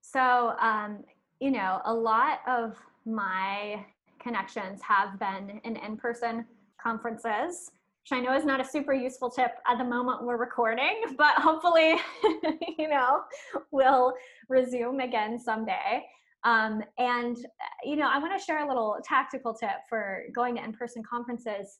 So, 0.00 0.54
um, 0.60 1.04
you 1.40 1.50
know, 1.50 1.80
a 1.84 1.92
lot 1.92 2.40
of 2.46 2.76
my 3.04 3.84
connections 4.20 4.80
have 4.82 5.18
been 5.18 5.60
in 5.64 5.76
in-person 5.76 6.44
conferences 6.80 7.70
which 8.02 8.18
i 8.18 8.20
know 8.20 8.34
is 8.34 8.44
not 8.44 8.60
a 8.60 8.64
super 8.64 8.92
useful 8.92 9.30
tip 9.30 9.52
at 9.66 9.78
the 9.78 9.84
moment 9.84 10.22
we're 10.22 10.36
recording 10.36 11.02
but 11.16 11.34
hopefully 11.36 11.96
you 12.78 12.88
know 12.88 13.22
we'll 13.70 14.12
resume 14.48 15.00
again 15.00 15.38
someday 15.38 16.04
um, 16.44 16.82
and 16.98 17.36
you 17.84 17.96
know 17.96 18.08
i 18.12 18.18
want 18.18 18.38
to 18.38 18.44
share 18.44 18.64
a 18.64 18.68
little 18.68 18.96
tactical 19.04 19.54
tip 19.54 19.78
for 19.88 20.24
going 20.34 20.56
to 20.56 20.64
in-person 20.64 21.02
conferences 21.08 21.78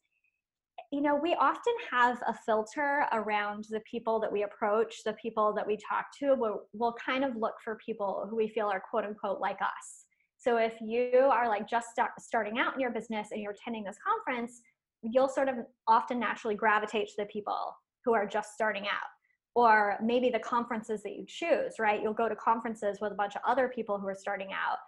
you 0.92 1.00
know 1.00 1.14
we 1.14 1.34
often 1.34 1.74
have 1.90 2.18
a 2.26 2.34
filter 2.46 3.04
around 3.12 3.66
the 3.70 3.80
people 3.80 4.18
that 4.20 4.32
we 4.32 4.42
approach 4.42 5.02
the 5.04 5.12
people 5.14 5.52
that 5.54 5.66
we 5.66 5.76
talk 5.76 6.06
to 6.18 6.34
we'll, 6.34 6.62
we'll 6.72 6.94
kind 7.04 7.24
of 7.24 7.36
look 7.36 7.54
for 7.62 7.78
people 7.84 8.26
who 8.28 8.36
we 8.36 8.48
feel 8.48 8.66
are 8.66 8.82
quote 8.90 9.04
unquote 9.04 9.40
like 9.40 9.60
us 9.60 10.06
so 10.38 10.56
if 10.56 10.74
you 10.80 11.28
are 11.32 11.48
like 11.48 11.68
just 11.68 11.90
start, 11.90 12.12
starting 12.20 12.58
out 12.58 12.74
in 12.74 12.80
your 12.80 12.92
business 12.92 13.28
and 13.32 13.42
you're 13.42 13.52
attending 13.52 13.84
this 13.84 13.96
conference, 14.06 14.62
you'll 15.02 15.28
sort 15.28 15.48
of 15.48 15.56
often 15.88 16.18
naturally 16.20 16.54
gravitate 16.54 17.08
to 17.08 17.14
the 17.18 17.26
people 17.26 17.76
who 18.04 18.14
are 18.14 18.26
just 18.26 18.54
starting 18.54 18.84
out. 18.84 19.10
Or 19.58 19.98
maybe 20.02 20.30
the 20.30 20.38
conferences 20.38 21.02
that 21.02 21.16
you 21.16 21.24
choose, 21.26 21.78
right? 21.78 22.00
You'll 22.02 22.12
go 22.12 22.28
to 22.28 22.36
conferences 22.36 22.98
with 23.00 23.12
a 23.12 23.14
bunch 23.14 23.34
of 23.34 23.42
other 23.46 23.68
people 23.68 23.98
who 23.98 24.06
are 24.06 24.14
starting 24.14 24.52
out, 24.52 24.78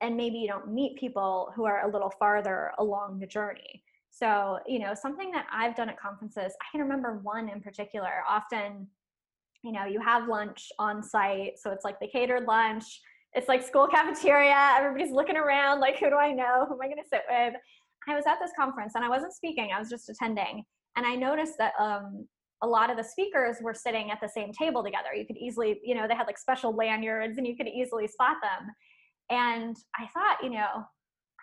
and 0.00 0.16
maybe 0.16 0.36
you 0.36 0.48
don't 0.48 0.72
meet 0.72 0.98
people 0.98 1.52
who 1.56 1.64
are 1.64 1.88
a 1.88 1.90
little 1.90 2.12
farther 2.18 2.72
along 2.78 3.20
the 3.20 3.26
journey. 3.26 3.82
So, 4.10 4.58
you 4.66 4.78
know, 4.78 4.94
something 4.94 5.30
that 5.32 5.46
I've 5.52 5.76
done 5.76 5.88
at 5.88 5.98
conferences, 5.98 6.52
I 6.60 6.66
can 6.70 6.80
remember 6.80 7.20
one 7.22 7.48
in 7.48 7.60
particular. 7.60 8.22
Often, 8.28 8.86
you 9.62 9.72
know, 9.72 9.84
you 9.84 10.00
have 10.00 10.28
lunch 10.28 10.68
on 10.78 11.02
site, 11.02 11.58
so 11.58 11.70
it's 11.70 11.84
like 11.84 11.98
the 12.00 12.08
catered 12.08 12.46
lunch 12.46 12.84
it's 13.34 13.48
like 13.48 13.62
school 13.62 13.86
cafeteria. 13.92 14.74
Everybody's 14.78 15.12
looking 15.12 15.36
around, 15.36 15.80
like, 15.80 15.98
who 15.98 16.10
do 16.10 16.16
I 16.16 16.32
know? 16.32 16.66
Who 16.68 16.74
am 16.74 16.80
I 16.82 16.86
going 16.86 17.02
to 17.02 17.08
sit 17.08 17.22
with? 17.28 17.54
I 18.08 18.14
was 18.14 18.24
at 18.26 18.38
this 18.40 18.52
conference 18.58 18.94
and 18.94 19.04
I 19.04 19.08
wasn't 19.08 19.34
speaking, 19.34 19.70
I 19.74 19.78
was 19.78 19.90
just 19.90 20.08
attending. 20.08 20.64
And 20.96 21.04
I 21.04 21.14
noticed 21.14 21.58
that 21.58 21.74
um, 21.78 22.26
a 22.62 22.66
lot 22.66 22.90
of 22.90 22.96
the 22.96 23.04
speakers 23.04 23.56
were 23.60 23.74
sitting 23.74 24.10
at 24.10 24.20
the 24.20 24.28
same 24.28 24.52
table 24.52 24.82
together. 24.82 25.14
You 25.14 25.26
could 25.26 25.36
easily, 25.36 25.80
you 25.84 25.94
know, 25.94 26.08
they 26.08 26.14
had 26.14 26.26
like 26.26 26.38
special 26.38 26.74
lanyards 26.74 27.38
and 27.38 27.46
you 27.46 27.56
could 27.56 27.68
easily 27.68 28.08
spot 28.08 28.36
them. 28.42 28.70
And 29.30 29.76
I 29.96 30.06
thought, 30.08 30.38
you 30.42 30.50
know, 30.50 30.84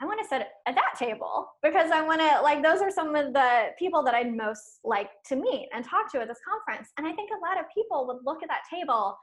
I 0.01 0.05
want 0.05 0.19
to 0.21 0.27
sit 0.27 0.41
at 0.67 0.75
that 0.75 0.95
table 0.99 1.47
because 1.63 1.89
I 1.91 2.01
want 2.01 2.19
to 2.19 2.41
like 2.41 2.61
those 2.61 2.81
are 2.81 2.91
some 2.91 3.15
of 3.15 3.33
the 3.33 3.67
people 3.79 4.03
that 4.03 4.13
I'd 4.13 4.35
most 4.35 4.79
like 4.83 5.09
to 5.27 5.37
meet 5.37 5.69
and 5.73 5.85
talk 5.85 6.11
to 6.11 6.19
at 6.19 6.27
this 6.27 6.39
conference. 6.47 6.89
And 6.97 7.07
I 7.07 7.13
think 7.13 7.29
a 7.31 7.47
lot 7.47 7.57
of 7.59 7.65
people 7.73 8.05
would 8.07 8.17
look 8.25 8.43
at 8.43 8.49
that 8.49 8.63
table 8.69 9.17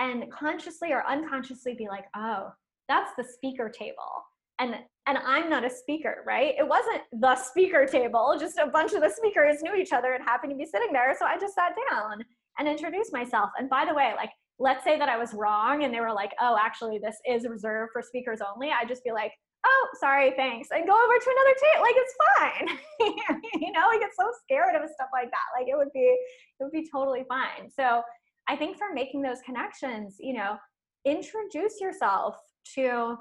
and 0.00 0.30
consciously 0.32 0.92
or 0.92 1.06
unconsciously 1.06 1.74
be 1.74 1.88
like, 1.88 2.04
oh, 2.16 2.48
that's 2.88 3.10
the 3.18 3.24
speaker 3.24 3.68
table. 3.68 4.24
And 4.58 4.76
and 5.06 5.18
I'm 5.18 5.50
not 5.50 5.64
a 5.64 5.70
speaker, 5.70 6.22
right? 6.26 6.54
It 6.58 6.66
wasn't 6.66 7.02
the 7.12 7.36
speaker 7.36 7.86
table, 7.86 8.36
just 8.40 8.58
a 8.58 8.66
bunch 8.66 8.92
of 8.94 9.02
the 9.02 9.10
speakers 9.10 9.56
knew 9.62 9.74
each 9.74 9.92
other 9.92 10.14
and 10.14 10.24
happened 10.24 10.52
to 10.52 10.56
be 10.56 10.64
sitting 10.64 10.92
there. 10.92 11.14
So 11.18 11.26
I 11.26 11.38
just 11.38 11.54
sat 11.54 11.74
down 11.90 12.24
and 12.58 12.68
introduced 12.68 13.12
myself. 13.12 13.50
And 13.58 13.68
by 13.68 13.84
the 13.84 13.94
way, 13.94 14.12
like 14.16 14.30
let's 14.58 14.84
say 14.84 14.98
that 14.98 15.08
I 15.08 15.18
was 15.18 15.34
wrong 15.34 15.84
and 15.84 15.92
they 15.92 16.00
were 16.00 16.12
like, 16.12 16.32
oh, 16.40 16.56
actually, 16.60 16.98
this 16.98 17.16
is 17.28 17.46
reserved 17.46 17.90
for 17.92 18.00
speakers 18.00 18.40
only. 18.40 18.70
I'd 18.70 18.88
just 18.88 19.04
be 19.04 19.12
like, 19.12 19.32
oh, 19.66 19.88
sorry, 19.98 20.32
thanks, 20.36 20.68
and 20.70 20.86
go 20.86 20.92
over 20.92 21.14
to 21.18 21.34
another 21.36 21.56
table. 21.64 21.82
Like 21.82 21.96
it's 21.96 22.14
fine. 22.36 23.48
you 23.60 23.72
know, 23.72 23.88
I 23.88 23.98
get 23.98 24.10
so 24.18 24.30
scared 24.42 24.74
of 24.74 24.88
stuff 24.90 25.08
like 25.12 25.30
that. 25.30 25.58
Like 25.58 25.68
it 25.68 25.76
would 25.76 25.92
be, 25.92 26.00
it 26.00 26.62
would 26.62 26.72
be 26.72 26.88
totally 26.90 27.24
fine. 27.28 27.70
So 27.70 28.02
I 28.48 28.56
think 28.56 28.76
for 28.76 28.92
making 28.92 29.22
those 29.22 29.40
connections, 29.44 30.16
you 30.20 30.34
know, 30.34 30.56
introduce 31.04 31.80
yourself 31.80 32.36
to 32.74 33.16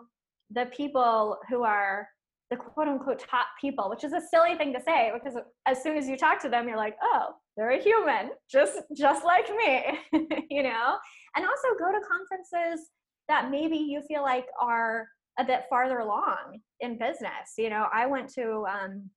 the 0.54 0.66
people 0.68 1.38
who 1.50 1.64
are 1.64 2.08
the 2.50 2.58
quote 2.58 2.88
unquote 2.88 3.20
top 3.20 3.48
people, 3.60 3.90
which 3.90 4.04
is 4.04 4.14
a 4.14 4.22
silly 4.22 4.56
thing 4.56 4.74
to 4.74 4.82
say 4.82 5.12
because 5.14 5.40
as 5.66 5.82
soon 5.82 5.98
as 5.98 6.08
you 6.08 6.18
talk 6.18 6.42
to 6.42 6.50
them, 6.50 6.68
you're 6.68 6.78
like, 6.78 6.96
oh, 7.02 7.30
they're 7.58 7.72
a 7.72 7.82
human, 7.82 8.32
just 8.52 8.82
just 8.96 9.24
like 9.26 9.50
me, 9.56 10.00
you 10.50 10.64
know. 10.64 10.96
And 11.36 11.46
also 11.46 11.68
go 11.80 11.92
to 11.92 12.00
conferences 12.08 12.90
that 13.28 13.50
maybe 13.50 13.78
you 13.78 14.02
feel 14.08 14.22
like 14.22 14.46
are 14.60 15.08
a 15.40 15.44
bit 15.44 15.64
farther 15.70 16.00
along 16.00 16.60
in 16.80 16.98
business. 16.98 17.54
You 17.58 17.70
know, 17.70 17.88
I 17.92 18.06
went 18.06 18.30
to 18.36 18.66
um, 18.68 19.10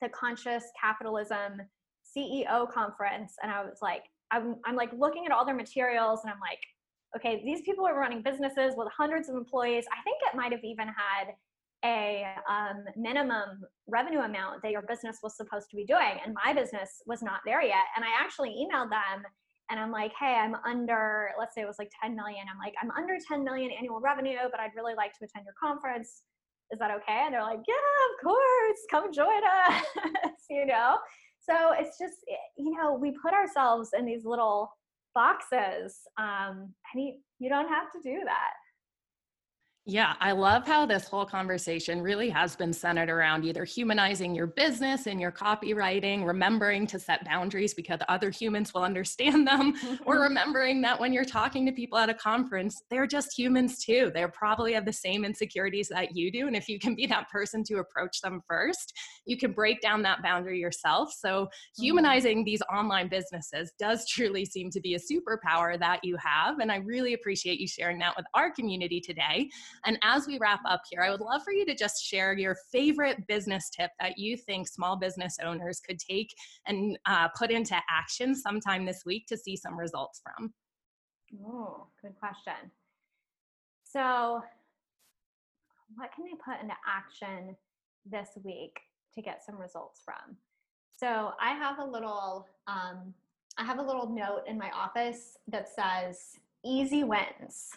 the 0.00 0.08
Conscious 0.08 0.64
Capitalism 0.80 1.60
CEO 2.16 2.70
conference, 2.70 3.34
and 3.42 3.50
I 3.50 3.62
was 3.62 3.78
like, 3.82 4.04
I'm, 4.30 4.56
I'm 4.64 4.76
like 4.76 4.90
looking 4.96 5.26
at 5.26 5.32
all 5.32 5.44
their 5.44 5.54
materials 5.54 6.20
and 6.24 6.32
I'm 6.32 6.40
like, 6.40 6.58
okay, 7.16 7.42
these 7.44 7.60
people 7.62 7.86
are 7.86 7.98
running 7.98 8.22
businesses 8.22 8.74
with 8.76 8.88
hundreds 8.96 9.28
of 9.28 9.36
employees. 9.36 9.84
I 9.92 10.02
think 10.02 10.18
it 10.22 10.36
might 10.36 10.52
have 10.52 10.64
even 10.64 10.88
had 10.88 11.34
a 11.84 12.24
um, 12.48 12.84
minimum 12.96 13.62
revenue 13.88 14.20
amount 14.20 14.62
that 14.62 14.70
your 14.70 14.82
business 14.82 15.18
was 15.22 15.36
supposed 15.36 15.68
to 15.70 15.76
be 15.76 15.84
doing. 15.84 16.20
And 16.24 16.34
my 16.44 16.52
business 16.52 17.02
was 17.06 17.22
not 17.22 17.40
there 17.44 17.62
yet. 17.62 17.84
And 17.96 18.04
I 18.04 18.08
actually 18.20 18.50
emailed 18.50 18.90
them 18.90 19.24
and 19.70 19.80
I'm 19.80 19.90
like, 19.90 20.12
hey, 20.18 20.34
I'm 20.34 20.54
under, 20.66 21.30
let's 21.38 21.54
say 21.54 21.62
it 21.62 21.66
was 21.66 21.78
like 21.78 21.90
10 22.02 22.14
million. 22.14 22.44
I'm 22.50 22.58
like, 22.58 22.74
I'm 22.80 22.90
under 22.92 23.16
10 23.26 23.42
million 23.42 23.70
annual 23.76 24.00
revenue, 24.00 24.38
but 24.50 24.60
I'd 24.60 24.76
really 24.76 24.94
like 24.94 25.12
to 25.18 25.24
attend 25.24 25.44
your 25.44 25.54
conference. 25.60 26.22
Is 26.70 26.78
that 26.78 26.90
okay? 26.90 27.22
And 27.24 27.34
they're 27.34 27.42
like, 27.42 27.60
yeah, 27.66 27.74
of 27.74 28.24
course, 28.24 28.80
come 28.90 29.12
join 29.12 29.42
us, 29.68 29.84
you 30.50 30.66
know? 30.66 30.98
so 31.48 31.72
it's 31.78 31.98
just 31.98 32.18
eh, 32.30 32.34
you 32.56 32.76
know 32.76 32.94
we 32.94 33.12
put 33.22 33.32
ourselves 33.32 33.90
in 33.98 34.04
these 34.04 34.24
little 34.24 34.70
boxes 35.14 35.98
um, 36.18 36.74
you 36.94 37.48
don't 37.48 37.68
have 37.68 37.90
to 37.92 38.00
do 38.02 38.20
that 38.24 38.52
yeah, 39.84 40.14
I 40.20 40.30
love 40.30 40.64
how 40.64 40.86
this 40.86 41.08
whole 41.08 41.26
conversation 41.26 42.02
really 42.02 42.30
has 42.30 42.54
been 42.54 42.72
centered 42.72 43.10
around 43.10 43.44
either 43.44 43.64
humanizing 43.64 44.32
your 44.32 44.46
business 44.46 45.08
and 45.08 45.20
your 45.20 45.32
copywriting, 45.32 46.24
remembering 46.24 46.86
to 46.86 47.00
set 47.00 47.24
boundaries 47.24 47.74
because 47.74 47.98
other 48.08 48.30
humans 48.30 48.72
will 48.72 48.84
understand 48.84 49.44
them, 49.44 49.74
or 50.06 50.20
remembering 50.20 50.82
that 50.82 51.00
when 51.00 51.12
you're 51.12 51.24
talking 51.24 51.66
to 51.66 51.72
people 51.72 51.98
at 51.98 52.08
a 52.08 52.14
conference, 52.14 52.80
they're 52.90 53.08
just 53.08 53.36
humans 53.36 53.84
too. 53.84 54.12
They 54.14 54.24
probably 54.32 54.72
have 54.74 54.84
the 54.84 54.92
same 54.92 55.24
insecurities 55.24 55.88
that 55.88 56.14
you 56.14 56.30
do. 56.30 56.46
And 56.46 56.54
if 56.54 56.68
you 56.68 56.78
can 56.78 56.94
be 56.94 57.06
that 57.06 57.28
person 57.28 57.64
to 57.64 57.78
approach 57.78 58.20
them 58.20 58.40
first, 58.48 58.92
you 59.26 59.36
can 59.36 59.50
break 59.50 59.80
down 59.80 60.02
that 60.02 60.22
boundary 60.22 60.60
yourself. 60.60 61.12
So, 61.12 61.46
mm-hmm. 61.46 61.82
humanizing 61.82 62.44
these 62.44 62.62
online 62.72 63.08
businesses 63.08 63.72
does 63.80 64.06
truly 64.08 64.44
seem 64.44 64.70
to 64.70 64.80
be 64.80 64.94
a 64.94 64.98
superpower 65.00 65.76
that 65.80 66.04
you 66.04 66.16
have. 66.18 66.60
And 66.60 66.70
I 66.70 66.76
really 66.76 67.14
appreciate 67.14 67.58
you 67.58 67.66
sharing 67.66 67.98
that 67.98 68.14
with 68.16 68.26
our 68.34 68.52
community 68.52 69.00
today. 69.00 69.48
And 69.84 69.98
as 70.02 70.26
we 70.26 70.38
wrap 70.38 70.60
up 70.68 70.82
here, 70.90 71.02
I 71.02 71.10
would 71.10 71.20
love 71.20 71.42
for 71.42 71.52
you 71.52 71.64
to 71.66 71.74
just 71.74 72.04
share 72.04 72.32
your 72.34 72.56
favorite 72.70 73.26
business 73.26 73.70
tip 73.70 73.90
that 74.00 74.18
you 74.18 74.36
think 74.36 74.68
small 74.68 74.96
business 74.96 75.36
owners 75.44 75.80
could 75.80 75.98
take 75.98 76.34
and 76.66 76.98
uh, 77.06 77.28
put 77.36 77.50
into 77.50 77.76
action 77.90 78.34
sometime 78.34 78.84
this 78.84 79.02
week 79.04 79.26
to 79.28 79.36
see 79.36 79.56
some 79.56 79.78
results 79.78 80.20
from. 80.22 80.52
Oh, 81.46 81.86
good 82.00 82.14
question. 82.18 82.70
So, 83.84 84.42
what 85.96 86.10
can 86.14 86.24
they 86.24 86.36
put 86.44 86.62
into 86.62 86.74
action 86.86 87.56
this 88.04 88.30
week 88.42 88.78
to 89.14 89.22
get 89.22 89.44
some 89.44 89.58
results 89.58 90.00
from? 90.04 90.36
So, 90.96 91.32
I 91.40 91.52
have 91.52 91.78
a 91.78 91.84
little 91.84 92.46
um, 92.66 93.14
I 93.58 93.64
have 93.64 93.78
a 93.78 93.82
little 93.82 94.08
note 94.08 94.44
in 94.46 94.56
my 94.56 94.70
office 94.70 95.36
that 95.48 95.68
says 95.68 96.38
easy 96.64 97.04
wins. 97.04 97.70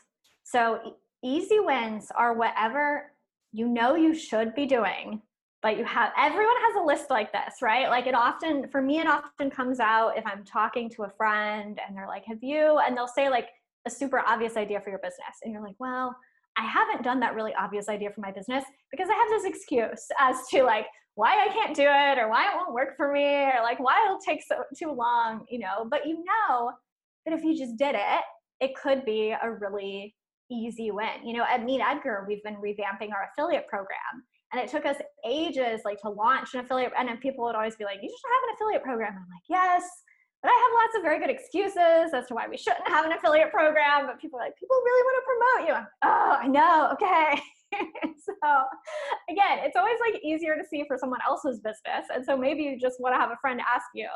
So 0.44 0.96
easy 1.26 1.60
wins 1.60 2.12
are 2.16 2.34
whatever 2.34 3.12
you 3.52 3.68
know 3.68 3.96
you 3.96 4.14
should 4.14 4.54
be 4.54 4.66
doing 4.66 5.22
but 5.62 5.78
you 5.78 5.84
have 5.84 6.12
everyone 6.18 6.56
has 6.62 6.76
a 6.82 6.86
list 6.86 7.10
like 7.10 7.32
this 7.32 7.56
right? 7.62 7.90
Like 7.90 8.06
it 8.06 8.14
often 8.14 8.68
for 8.70 8.82
me 8.82 9.00
it 9.00 9.08
often 9.08 9.50
comes 9.50 9.80
out 9.80 10.18
if 10.18 10.26
i'm 10.28 10.44
talking 10.46 10.90
to 10.92 11.04
a 11.04 11.10
friend 11.10 11.80
and 11.86 11.98
they're 11.98 12.08
like 12.08 12.24
have 12.26 12.44
you? 12.44 12.80
And 12.86 12.96
they'll 12.96 13.08
say 13.08 13.30
like 13.30 13.50
a 13.88 13.90
super 13.90 14.20
obvious 14.20 14.58
idea 14.58 14.80
for 14.82 14.90
your 14.90 15.00
business. 15.00 15.36
And 15.44 15.52
you're 15.52 15.64
like 15.64 15.76
well 15.80 16.16
i 16.58 16.66
haven't 16.66 17.04
done 17.04 17.20
that 17.22 17.34
really 17.34 17.54
obvious 17.56 17.90
idea 17.90 18.12
for 18.12 18.22
my 18.22 18.32
business 18.32 18.64
because 18.92 19.10
i 19.10 19.14
have 19.14 19.30
this 19.30 19.46
excuse 19.46 20.08
as 20.20 20.38
to 20.52 20.64
like 20.64 20.86
why 21.16 21.48
I 21.48 21.52
can't 21.52 21.76
do 21.76 21.84
it 21.84 22.20
or 22.20 22.30
why 22.30 22.52
it 22.52 22.56
won't 22.56 22.74
work 22.74 22.96
for 22.98 23.12
me 23.12 23.24
or 23.24 23.64
like 23.64 23.80
why 23.80 24.04
it'll 24.06 24.20
take 24.20 24.44
so 24.44 24.64
too 24.78 24.92
long, 24.92 25.46
you 25.50 25.60
know, 25.60 25.88
but 25.90 26.06
you 26.06 26.24
know 26.26 26.72
that 27.26 27.34
if 27.34 27.44
you 27.44 27.58
just 27.58 27.78
did 27.78 27.96
it, 27.96 28.24
it 28.60 28.76
could 28.76 29.06
be 29.06 29.32
a 29.42 29.50
really 29.50 30.14
easy 30.52 30.92
win. 30.92 31.24
You 31.24 31.34
know, 31.38 31.46
at 31.50 31.64
Meet 31.64 31.82
Edgar, 31.82 32.26
we've 32.28 32.44
been 32.44 32.56
revamping 32.56 33.12
our 33.12 33.30
affiliate 33.32 33.68
program. 33.68 34.24
And 34.54 34.62
it 34.62 34.70
took 34.70 34.86
us 34.86 34.96
ages 35.28 35.82
like 35.84 36.00
to 36.02 36.10
launch 36.10 36.54
an 36.54 36.62
affiliate 36.62 36.94
and 36.98 37.10
then 37.10 37.18
people 37.18 37.44
would 37.46 37.56
always 37.56 37.76
be 37.76 37.84
like, 37.84 38.00
you 38.02 38.10
should 38.10 38.32
have 38.34 38.44
an 38.50 38.56
affiliate 38.56 38.84
program. 38.84 39.14
I'm 39.14 39.28
like, 39.30 39.44
yes, 39.50 39.84
but 40.42 40.50
I 40.50 40.54
have 40.54 40.84
lots 40.84 40.96
of 40.96 41.02
very 41.02 41.20
good 41.20 41.30
excuses 41.30 42.14
as 42.14 42.28
to 42.28 42.36
why 42.36 42.48
we 42.48 42.56
shouldn't 42.56 42.88
have 42.88 43.06
an 43.06 43.14
affiliate 43.14 43.52
program. 43.52 44.06
But 44.06 44.22
people 44.22 44.40
are 44.40 44.46
like, 44.46 44.56
people 44.58 44.78
really 44.86 45.04
want 45.04 45.18
to 45.18 45.26
promote 45.26 45.68
you. 45.68 45.74
I'm, 45.74 45.88
oh, 46.04 46.38
I 46.40 46.48
know. 46.48 46.90
Okay. 46.94 47.42
so 48.24 48.64
again, 49.30 49.66
it's 49.66 49.76
always 49.76 49.98
like 50.00 50.22
easier 50.24 50.56
to 50.56 50.64
see 50.70 50.84
for 50.88 50.98
someone 51.00 51.20
else's 51.28 51.60
business. 51.62 52.08
And 52.14 52.24
so 52.24 52.38
maybe 52.38 52.64
you 52.64 52.80
just 52.80 53.02
want 53.02 53.16
to 53.16 53.20
have 53.20 53.32
a 53.32 53.38
friend 53.42 53.60
ask 53.62 53.88
you, 53.96 54.08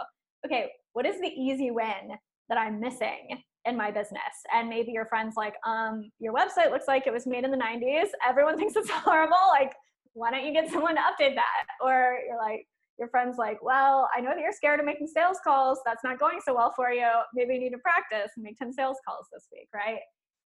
okay, 0.45 0.69
what 0.93 1.05
is 1.05 1.19
the 1.19 1.27
easy 1.27 1.71
win 1.71 2.15
that 2.47 2.57
I'm 2.57 2.79
missing 2.79 3.41
in 3.65 3.77
my 3.77 3.91
business? 3.91 4.21
And 4.53 4.69
maybe 4.69 4.91
your 4.91 5.05
friend's 5.05 5.35
like, 5.35 5.55
um, 5.65 6.11
your 6.19 6.33
website 6.33 6.71
looks 6.71 6.87
like 6.87 7.07
it 7.07 7.13
was 7.13 7.27
made 7.27 7.43
in 7.43 7.51
the 7.51 7.57
90s. 7.57 8.09
Everyone 8.27 8.57
thinks 8.57 8.75
it's 8.75 8.89
horrible. 8.89 9.37
Like, 9.49 9.73
why 10.13 10.31
don't 10.31 10.45
you 10.45 10.53
get 10.53 10.69
someone 10.71 10.95
to 10.95 11.01
update 11.01 11.35
that? 11.35 11.65
Or 11.81 12.17
you're 12.27 12.37
like, 12.37 12.65
your 12.97 13.07
friend's 13.07 13.37
like, 13.37 13.63
well, 13.63 14.09
I 14.15 14.19
know 14.19 14.31
that 14.31 14.39
you're 14.39 14.51
scared 14.51 14.79
of 14.79 14.85
making 14.85 15.07
sales 15.07 15.37
calls. 15.43 15.79
That's 15.85 16.03
not 16.03 16.19
going 16.19 16.39
so 16.45 16.53
well 16.53 16.73
for 16.75 16.91
you. 16.91 17.07
Maybe 17.33 17.53
you 17.53 17.59
need 17.59 17.69
to 17.71 17.77
practice 17.77 18.31
and 18.35 18.43
make 18.43 18.57
10 18.57 18.73
sales 18.73 18.97
calls 19.07 19.27
this 19.31 19.47
week, 19.51 19.69
right? 19.73 19.99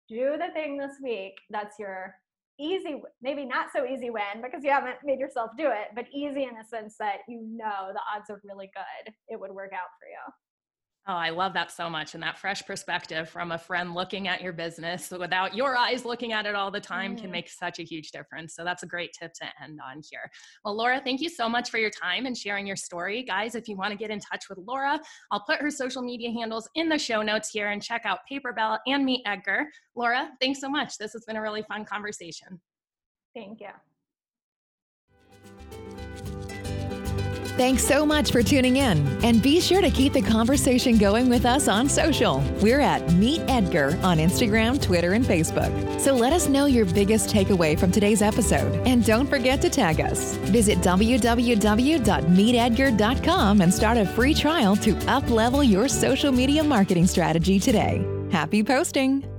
Do 0.09 0.37
the 0.37 0.51
thing 0.53 0.77
this 0.77 0.95
week 1.01 1.33
that's 1.51 1.77
your 1.77 2.15
easy, 2.59 3.01
maybe 3.21 3.45
not 3.45 3.67
so 3.73 3.85
easy 3.85 4.09
win 4.09 4.41
because 4.41 4.63
you 4.63 4.71
haven't 4.71 4.97
made 5.03 5.19
yourself 5.19 5.51
do 5.57 5.67
it, 5.67 5.89
but 5.95 6.05
easy 6.11 6.43
in 6.43 6.55
the 6.57 6.65
sense 6.65 6.95
that 6.99 7.19
you 7.27 7.41
know 7.41 7.91
the 7.93 8.01
odds 8.13 8.29
are 8.29 8.41
really 8.43 8.69
good. 8.73 9.13
It 9.29 9.39
would 9.39 9.51
work 9.51 9.71
out 9.73 9.89
for 9.99 10.07
you. 10.07 10.33
Oh, 11.07 11.13
I 11.13 11.31
love 11.31 11.53
that 11.53 11.71
so 11.71 11.89
much. 11.89 12.13
And 12.13 12.21
that 12.21 12.37
fresh 12.37 12.63
perspective 12.63 13.27
from 13.27 13.51
a 13.51 13.57
friend 13.57 13.95
looking 13.95 14.27
at 14.27 14.39
your 14.39 14.53
business 14.53 15.09
without 15.09 15.55
your 15.55 15.75
eyes 15.75 16.05
looking 16.05 16.31
at 16.31 16.45
it 16.45 16.53
all 16.53 16.69
the 16.69 16.79
time 16.79 17.15
mm. 17.15 17.21
can 17.21 17.31
make 17.31 17.49
such 17.49 17.79
a 17.79 17.83
huge 17.83 18.11
difference. 18.11 18.53
So 18.53 18.63
that's 18.63 18.83
a 18.83 18.85
great 18.85 19.11
tip 19.19 19.33
to 19.41 19.45
end 19.63 19.79
on 19.83 20.03
here. 20.11 20.29
Well, 20.63 20.77
Laura, 20.77 21.01
thank 21.03 21.19
you 21.19 21.29
so 21.29 21.49
much 21.49 21.71
for 21.71 21.79
your 21.79 21.89
time 21.89 22.27
and 22.27 22.37
sharing 22.37 22.67
your 22.67 22.75
story. 22.75 23.23
Guys, 23.23 23.55
if 23.55 23.67
you 23.67 23.75
want 23.75 23.91
to 23.91 23.97
get 23.97 24.11
in 24.11 24.19
touch 24.19 24.45
with 24.47 24.59
Laura, 24.59 24.99
I'll 25.31 25.43
put 25.43 25.59
her 25.59 25.71
social 25.71 26.03
media 26.03 26.31
handles 26.31 26.69
in 26.75 26.87
the 26.87 26.99
show 26.99 27.23
notes 27.23 27.49
here 27.49 27.69
and 27.69 27.81
check 27.81 28.03
out 28.05 28.19
Paperbell 28.31 28.77
and 28.85 29.03
Meet 29.03 29.23
Edgar. 29.25 29.65
Laura, 29.95 30.29
thanks 30.39 30.61
so 30.61 30.69
much. 30.69 30.99
This 30.99 31.13
has 31.13 31.25
been 31.25 31.35
a 31.35 31.41
really 31.41 31.63
fun 31.63 31.83
conversation. 31.83 32.61
Thank 33.33 33.59
you. 33.59 33.69
Thanks 37.57 37.83
so 37.83 38.05
much 38.05 38.31
for 38.31 38.41
tuning 38.41 38.77
in. 38.77 39.05
And 39.23 39.41
be 39.41 39.59
sure 39.59 39.81
to 39.81 39.89
keep 39.89 40.13
the 40.13 40.21
conversation 40.21 40.97
going 40.97 41.27
with 41.29 41.45
us 41.45 41.67
on 41.67 41.89
social. 41.89 42.41
We're 42.61 42.79
at 42.79 43.11
Meet 43.13 43.41
Edgar 43.47 43.99
on 44.03 44.17
Instagram, 44.17 44.81
Twitter, 44.81 45.13
and 45.13 45.25
Facebook. 45.25 45.99
So 45.99 46.15
let 46.15 46.33
us 46.33 46.47
know 46.47 46.65
your 46.65 46.85
biggest 46.85 47.29
takeaway 47.29 47.77
from 47.77 47.91
today's 47.91 48.21
episode. 48.21 48.73
And 48.87 49.05
don't 49.05 49.27
forget 49.27 49.61
to 49.61 49.69
tag 49.69 49.99
us. 50.01 50.35
Visit 50.37 50.79
www.meetedgar.com 50.79 53.61
and 53.61 53.73
start 53.73 53.97
a 53.97 54.05
free 54.05 54.33
trial 54.33 54.75
to 54.77 54.93
uplevel 54.95 55.69
your 55.69 55.87
social 55.87 56.31
media 56.31 56.63
marketing 56.63 57.07
strategy 57.07 57.59
today. 57.59 58.05
Happy 58.31 58.63
posting! 58.63 59.30